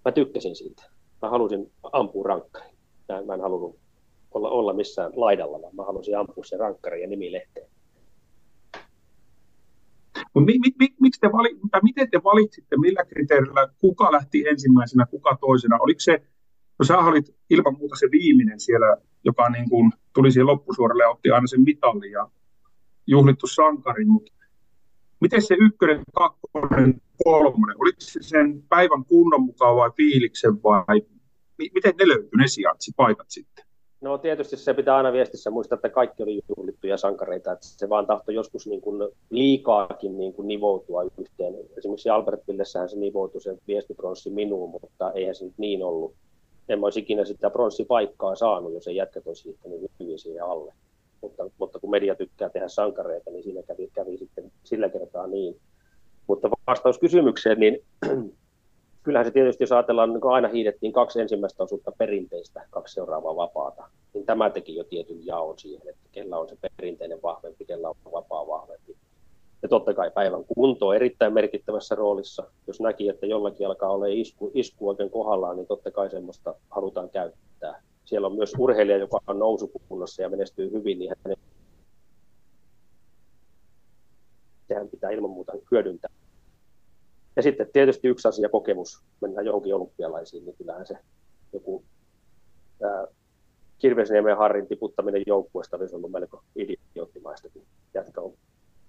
[0.06, 0.84] mä tykkäsin siitä.
[1.22, 2.70] Mä halusin ampua rankkari.
[3.10, 3.76] Mä, mä en halunnut
[4.36, 7.68] olla, olla missään laidalla, vaan mä halusin ampua sen rankkari ja nimi lehteen.
[10.36, 15.06] Mi, mi, mi, miksi te vali, tai miten te valitsitte, millä kriteerillä, kuka lähti ensimmäisenä,
[15.06, 15.78] kuka toisena?
[15.80, 16.22] Oliko se,
[16.80, 21.10] no sä olit ilman muuta se viimeinen siellä, joka niin kuin tuli siihen loppusuoralle ja
[21.10, 22.30] otti aina sen mitallin ja
[23.08, 24.32] juhlittu sankari, mutta
[25.20, 31.02] miten se ykkönen, kakkonen, kolmonen, oliko se sen päivän kunnon mukaan vai fiiliksen vai
[31.74, 33.65] miten ne löytyi ne sijaitsi paikat sitten?
[34.02, 38.08] No tietysti se pitää aina viestissä muistaa, että kaikki oli juhlittuja sankareita, että se vaan
[38.08, 41.56] tahtoi joskus niin kuin liikaakin niin kuin nivoutua yhteen.
[41.78, 46.14] Esimerkiksi Albert Villessähän se nivoutui se viestipronssi minuun, mutta eihän se nyt niin ollut.
[46.70, 50.74] En olisi ikinä sitä pronssipaikkaa saanut, jos ei jätkät olisi hiihtänyt hyvin siihen alle.
[51.22, 55.60] Mutta, mutta kun media tykkää tehdä sankareita, niin siinä kävi, kävi sitten sillä kertaa niin.
[56.28, 57.84] Mutta vastaus kysymykseen, niin
[59.06, 63.90] kyllähän se tietysti, jos ajatellaan, niin aina hiidettiin kaksi ensimmäistä osuutta perinteistä, kaksi seuraavaa vapaata,
[64.14, 67.96] niin tämä teki jo tietyn jaon siihen, että kellä on se perinteinen vahvempi, kellä on
[68.12, 68.96] vapaa vahvempi.
[69.62, 72.44] Ja totta kai päivän kunto on erittäin merkittävässä roolissa.
[72.68, 77.10] Jos näki, että jollakin alkaa olla isku, isku oikein kohdallaan, niin totta kai semmoista halutaan
[77.10, 77.82] käyttää.
[78.06, 81.38] Siellä on myös urheilija, joka on nousukunnossa ja menestyy hyvin, niin hänen
[84.68, 86.10] sehän pitää ilman muuta hyödyntää
[87.36, 90.98] ja sitten tietysti yksi asia, kokemus, mennään johonkin olympialaisiin, niin kyllähän se
[91.54, 91.84] joku
[93.80, 97.62] Kirvesniemen Harrin tiputtaminen joukkueesta olisi ollut melko idioottimaista, kun
[97.94, 98.34] jätkä on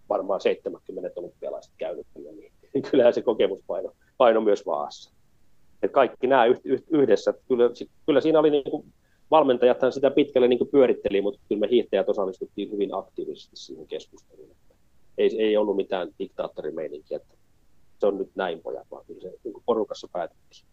[0.08, 5.12] varmaan 70 olympialaiset käynyt, niin, niin kyllähän se kokemuspaino paino myös vaassa.
[5.82, 6.44] Et kaikki nämä
[6.90, 7.70] yhdessä, kyllä,
[8.06, 8.92] kyllä siinä oli niin kuin,
[9.30, 14.56] valmentajathan sitä pitkälle niin pyöritteli, mutta kyllä me hiihtäjät osallistuttiin hyvin aktiivisesti siihen keskusteluun.
[15.18, 17.34] Ei, ei ollut mitään diktaattorimeininkiä, että
[18.00, 20.66] se on nyt näin pojat, vaan kyllä se niin porukassa päätettiin.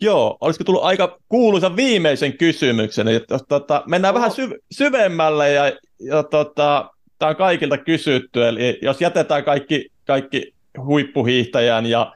[0.00, 4.20] Joo, olisiko tullut aika kuuluisa viimeisen kysymyksen, että tota, mennään no.
[4.20, 10.54] vähän syv- syvemmälle ja, ja tota, tämä on kaikilta kysytty, eli jos jätetään kaikki, kaikki
[10.84, 12.12] huippuhiihtäjän ja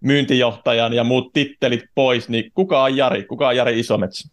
[0.00, 3.24] myyntijohtajan ja muut tittelit pois, niin kuka on Jari?
[3.24, 4.28] Kuka on Jari Isometsä?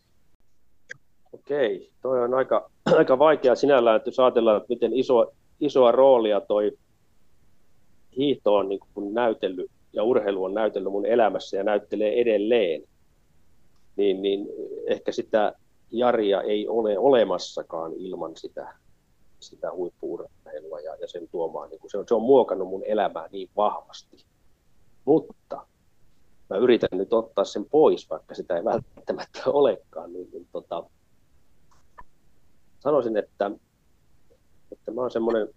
[1.34, 6.41] Okei, toi on aika, aika vaikea sinällään, että jos ajatellaan, että miten iso, isoa roolia
[6.41, 6.72] toi
[8.18, 12.84] hiihto on niin kuin näytellyt ja urheilu on näytellyt mun elämässä ja näyttelee edelleen,
[13.95, 14.47] niin, niin
[14.88, 15.53] ehkä sitä
[15.91, 18.74] Jaria ei ole olemassakaan ilman sitä,
[19.39, 21.68] sitä huippuurheilua ja, ja sen tuomaa.
[21.68, 24.26] Niin se, on, se on muokannut mun elämää niin vahvasti.
[25.05, 25.68] Mutta
[26.49, 30.13] mä yritän nyt ottaa sen pois, vaikka sitä ei välttämättä olekaan.
[30.13, 30.84] Niin, niin tota,
[32.80, 33.51] sanoisin, että,
[34.72, 35.47] että mä oon semmoinen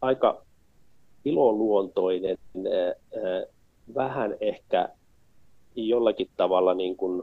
[0.00, 0.42] aika
[1.24, 2.38] iloluontoinen,
[3.94, 4.88] vähän ehkä
[5.74, 7.22] jollakin tavalla niin kuin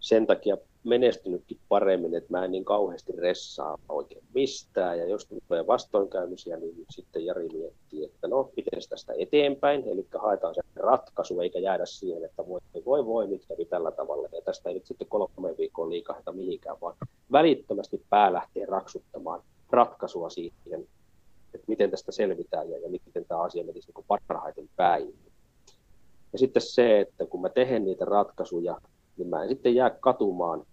[0.00, 4.98] sen takia menestynytkin paremmin, että mä en niin kauheasti ressaa oikein mistään.
[4.98, 10.54] Ja jos tulee vastoinkäymisiä, niin sitten Jari miettii, että no, miten tästä eteenpäin, eli haetaan
[10.54, 14.28] se ratkaisu, eikä jäädä siihen, että voi voi, voi nyt kävi tällä tavalla.
[14.32, 16.96] Ja tästä ei nyt sitten kolme viikkoa liikahda mihinkään, vaan
[17.32, 20.88] välittömästi pää lähtee raksuttamaan ratkaisua siihen,
[21.54, 25.14] että miten tästä selvitään ja, ja miten tämä asia menisi niin parhaiten päin.
[26.32, 28.80] Ja sitten se, että kun mä teen niitä ratkaisuja,
[29.16, 30.66] niin mä en sitten jää katumaan,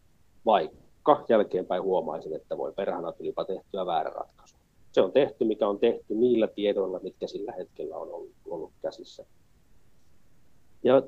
[0.45, 4.55] vaikka jälkeenpäin huomaisin, että voi perhana tulipa tehtyä väärä ratkaisu.
[4.91, 9.25] Se on tehty, mikä on tehty niillä tiedoilla, mitkä sillä hetkellä on ollut, ollut käsissä.
[10.83, 11.01] Ja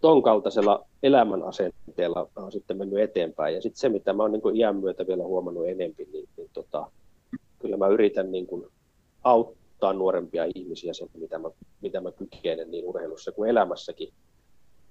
[0.00, 3.54] ton kaltaisella elämän asenteella on sitten mennyt eteenpäin.
[3.54, 6.90] Ja sitten se, mitä mä oon niin iän myötä vielä huomannut enemmän, niin, niin tota,
[7.58, 8.66] kyllä mä yritän niin kuin
[9.24, 11.50] auttaa nuorempia ihmisiä sen, mitä mä,
[11.80, 14.12] mitä mä kykenen niin urheilussa kuin elämässäkin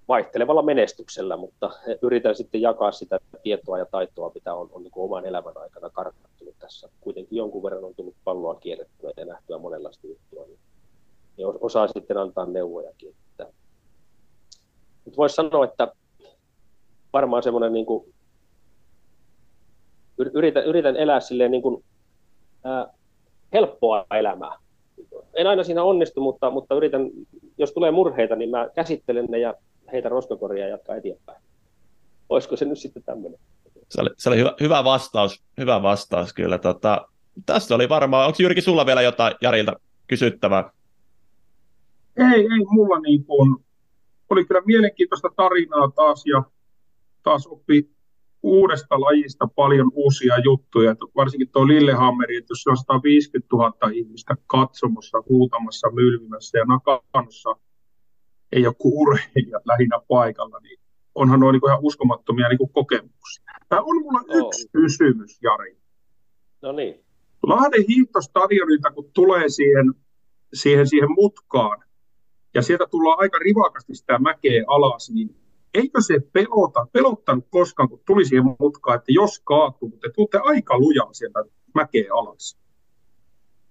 [0.08, 1.72] vaihtelevalla menestyksellä, mutta
[2.02, 6.56] yritän sitten jakaa sitä tietoa ja taitoa, mitä on, on niin oman elämän aikana karttunut
[6.60, 6.90] tässä.
[7.02, 10.60] Kuitenkin jonkun verran on tullut palloa kierrettyä ja nähtyä monenlaista juttua, niin,
[11.38, 13.16] niin osaa sitten antaa neuvojakin.
[13.32, 13.54] Että,
[15.06, 15.94] mutta voisi sanoa, että
[17.14, 17.86] varmaan semmoinen niin
[20.34, 21.84] yritän, yritän elää silleen niin kuin,
[22.64, 22.94] ää,
[23.54, 24.58] helppoa elämää.
[25.34, 27.10] En aina siinä onnistu, mutta, mutta yritän,
[27.58, 29.54] jos tulee murheita, niin mä käsittelen ne ja
[29.92, 31.42] heitä roskakoria ja jatkaa eteenpäin.
[32.30, 33.40] Olisiko se nyt sitten tämmöinen?
[33.90, 36.58] Se oli, se oli hyvä, hyvä, vastaus, hyvä vastaus kyllä.
[36.58, 37.08] Tota,
[37.46, 39.74] tässä oli varmaan, onko Jyrki sulla vielä jotain Jarilta
[40.08, 40.72] kysyttävää?
[42.18, 43.56] Ei, ei mulla niin kuin,
[44.30, 46.44] oli kyllä mielenkiintoista tarinaa taas ja
[47.24, 47.90] taas oppi
[48.44, 55.24] uudesta lajista paljon uusia juttuja, varsinkin tuo Lillehammeri, että jos on 150 000 ihmistä katsomassa,
[55.30, 57.56] huutamassa, mylvimässä ja nakanossa
[58.52, 60.80] ei ole kuin urheilijat lähinnä paikalla, niin
[61.16, 63.44] onhan noin niin ihan uskomattomia niin kuin kokemuksia.
[63.70, 64.48] Tämä on mulla oh.
[64.48, 65.78] yksi kysymys, Jari.
[66.62, 67.06] No niin.
[67.44, 69.94] Lahden hiihtostadionilta, kun tulee siihen,
[70.54, 71.84] siihen, siihen mutkaan,
[72.54, 75.41] ja sieltä tullaan aika rivakasti sitä mäkeä alas, niin
[75.74, 80.40] eikö se pelota, pelottanut koskaan, kun tuli siihen mutkaan, että jos kaatuu, mutta te tuutte
[80.44, 81.44] aika lujaa sieltä
[81.74, 82.58] mäkeä alas?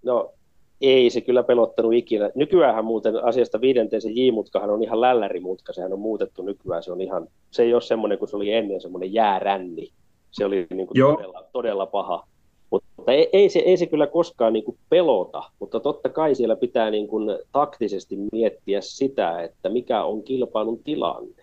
[0.02, 0.32] No
[0.80, 2.30] ei se kyllä pelottanut ikinä.
[2.34, 7.00] Nykyään muuten asiasta viidenteen se J-mutkahan on ihan lällärimutka, sehän on muutettu nykyään, se on
[7.00, 9.92] ihan, se ei ole semmoinen kuin se oli ennen, semmoinen jääränni.
[10.30, 12.26] Se oli niin kuin todella, todella paha.
[12.70, 16.56] Mutta ei, ei, se, ei se kyllä koskaan niin kuin pelota, mutta totta kai siellä
[16.56, 21.39] pitää niin kuin taktisesti miettiä sitä, että mikä on kilpailun tilanne.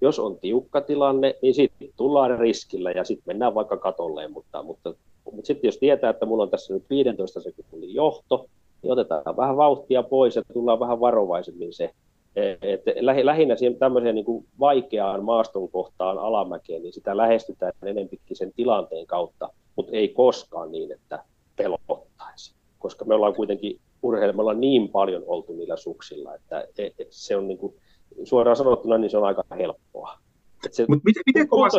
[0.00, 4.94] Jos on tiukka tilanne, niin sitten tullaan riskillä ja sitten mennään vaikka katolleen, mutta, mutta,
[5.24, 8.46] mutta sitten jos tietää, että mulla on tässä nyt 15 sekunnin johto,
[8.82, 11.90] niin otetaan vähän vauhtia pois ja tullaan vähän varovaisemmin se.
[12.62, 12.82] Et
[13.22, 19.06] lähinnä siihen tämmöiseen niin kuin vaikeaan maaston kohtaan alamäkeen, niin sitä lähestytään enempikin sen tilanteen
[19.06, 21.24] kautta, mutta ei koskaan niin, että
[21.56, 22.54] pelottaisi.
[22.78, 26.68] Koska me ollaan kuitenkin urheilemalla niin paljon oltu niillä suksilla, että
[27.10, 27.74] se on niin kuin,
[28.24, 30.18] suoraan sanottuna niin se on aika helppoa.
[30.70, 31.78] se Mut miten, miten kova se,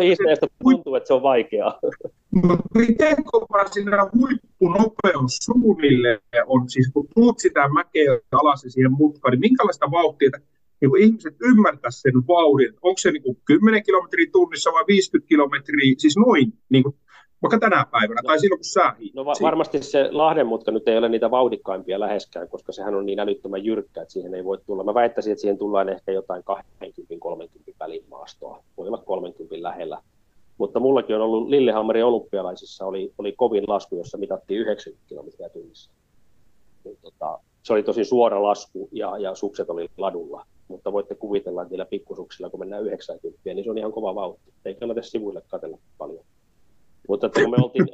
[0.63, 1.79] tuntuu, että se on vaikeaa.
[2.47, 8.91] Mutta miten kova siinä huippunopeus suunnilleen on, siis kun tuut sitä mäkeä alas ja siihen
[8.91, 10.29] mutkaan, niin minkälaista vauhtia,
[10.81, 15.29] niin kuin ihmiset ymmärtäisivät sen vauhdin, onko se niin kuin 10 kilometriä tunnissa vai 50
[15.29, 16.95] kilometriä, siis noin, niin kuin
[17.41, 20.87] vaikka tänä päivänä, no, tai silloin kun sää No va- varmasti se Lahden mutka nyt
[20.87, 24.57] ei ole niitä vauhdikkaimpia läheskään, koska sehän on niin älyttömän jyrkkä, että siihen ei voi
[24.65, 24.83] tulla.
[24.83, 30.01] Mä väittäisin, että siihen tullaan ehkä jotain 20-30 välin maastoa, voi olla 30 lähellä.
[30.57, 35.91] Mutta mullakin on ollut Lillehammerin olympialaisissa, oli, oli kovin lasku, jossa mitattiin 90 kilometriä tunnissa.
[36.83, 40.45] Niin, tota, se oli tosi suora lasku ja, ja sukset oli ladulla.
[40.67, 44.53] Mutta voitte kuvitella, että niillä pikkusuksilla, kun mennään 90, niin se on ihan kova vauhti.
[44.65, 46.25] Ei kannata sivuille katella paljon.
[47.07, 47.87] Mutta että kun me oltiin,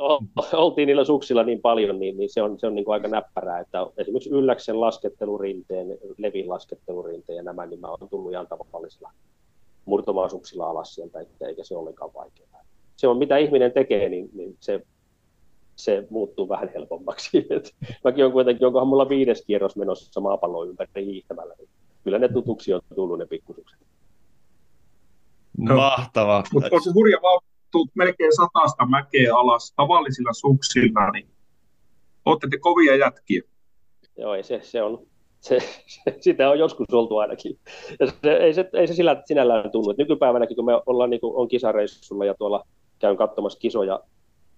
[0.53, 3.59] oltiin niillä suksilla niin paljon, niin, niin se on, se on niin kuin aika näppärää,
[3.59, 5.87] että esimerkiksi Ylläksen laskettelurinteen,
[6.17, 9.11] Levin laskettelurinteen ja nämä, niin mä olen tullut ihan tavallisilla
[9.85, 12.63] murtomaasuksilla alas sieltä, että eikä se ollenkaan vaikeaa.
[12.95, 14.81] Se on mitä ihminen tekee, niin, niin se,
[15.75, 17.37] se muuttuu vähän helpommaksi.
[17.49, 21.69] Et mäkin on kuitenkin, onkohan mulla viides kierros menossa maapallon ympäri hiihtämällä, niin
[22.03, 23.79] kyllä ne tutuksi on tullut ne pikkusukset.
[25.57, 26.43] Mahtavaa.
[26.53, 31.27] Mutta on se hurja vauhti tuut melkein satasta mäkeä alas tavallisilla suksilla, niin
[32.25, 33.41] olette te kovia jätkiä.
[34.17, 35.05] Joo, ei se, se on,
[35.39, 37.57] se, se, sitä on joskus oltu ainakin.
[37.99, 39.93] Ja se, ei, se, ei se sillä sinällään tunnu.
[39.97, 42.67] Nykypäivänäkin, kun me ollaan niin kuin, on kisareissulla ja tuolla
[42.99, 43.99] käyn katsomassa kisoja,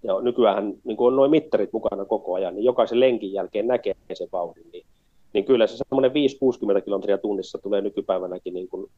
[0.02, 4.28] ja nykyään niin on noin mittarit mukana koko ajan, niin jokaisen lenkin jälkeen näkee sen
[4.32, 4.86] vauhdin, niin,
[5.32, 8.90] niin kyllä se semmoinen 5-60 kilometriä tunnissa tulee nykypäivänäkin niin kuin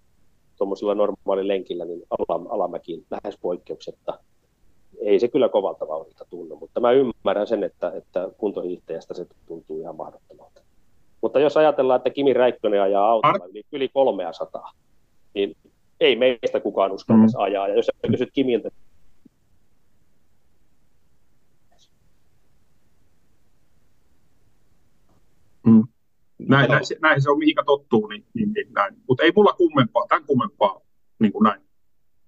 [0.59, 2.03] tuommoisella normaalilla lenkillä niin
[2.49, 4.19] alamäkiin lähes poikkeuksetta.
[5.01, 9.81] Ei se kyllä kovalta vauhdilta tunnu, mutta mä ymmärrän sen, että, että kuntohiihtäjästä se tuntuu
[9.81, 10.61] ihan mahdottomalta.
[11.21, 14.73] Mutta jos ajatellaan, että Kimi Räikkönen ajaa autolla yli, yli 300,
[15.35, 15.57] niin
[16.01, 17.43] ei meistä kukaan uskaltaisi mm.
[17.43, 17.69] ajaa.
[17.69, 18.71] Ja jos kysyt Kimiltä,
[25.67, 25.83] mm.
[26.49, 28.95] Näin, näin, näin se on, mihinkä tottuu, niin, niin, niin näin.
[29.09, 30.81] Mutta ei mulla kummempaa, tämän kummempaa,
[31.19, 31.61] niin kuin näin.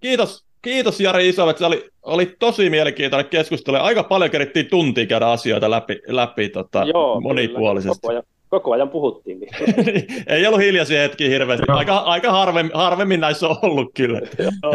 [0.01, 3.77] Kiitos, kiitos Jari Isovek, se oli, oli tosi mielenkiintoinen keskustelu.
[3.77, 7.99] Aika paljon kerittiin tuntia käydä asioita läpi, läpi tota, Joo, monipuolisesti.
[8.01, 9.41] Koko ajan, koko ajan puhuttiin.
[9.41, 9.51] Niin.
[10.27, 11.66] ei ollut hiljaisia hetkiä hirveästi.
[11.68, 14.18] Aika, aika harvemmin, harvemmin näissä on ollut kyllä.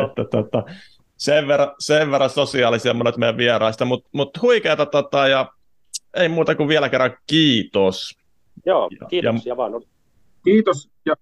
[0.05, 0.63] että, tota,
[1.17, 5.51] sen, verran, sen verran sosiaalisia monet meidän vieraista, mutta mut huikeata tota, ja
[6.13, 8.24] ei muuta kuin vielä kerran kiitos.
[8.65, 9.71] Joo, kiitos ja, ja vaan.
[10.43, 11.15] Kiitos ja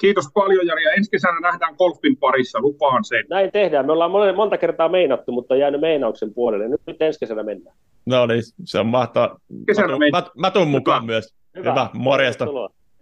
[0.00, 3.24] kiitos paljon Jari ja ensi kesänä nähdään golfin parissa, lupaan sen.
[3.30, 6.68] Näin tehdään, me ollaan monta kertaa meinattu, mutta jäänyt meinauksen puolelle.
[6.68, 7.76] Nyt ensi kesänä mennään.
[8.06, 9.38] No niin, se on mahtavaa.
[9.66, 11.12] Kesänä mä, tuun, mä, mä tuun mukaan hyvä.
[11.12, 11.34] myös.
[11.56, 11.90] Hyvä, hyvä.
[11.94, 12.44] morjesta.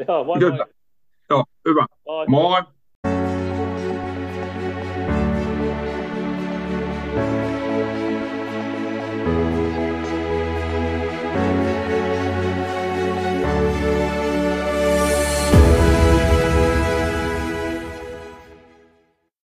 [0.09, 0.67] Joo, moi, moi.
[1.31, 1.87] Joo, hyvä.
[2.07, 2.27] Moi.
[2.29, 2.63] moi.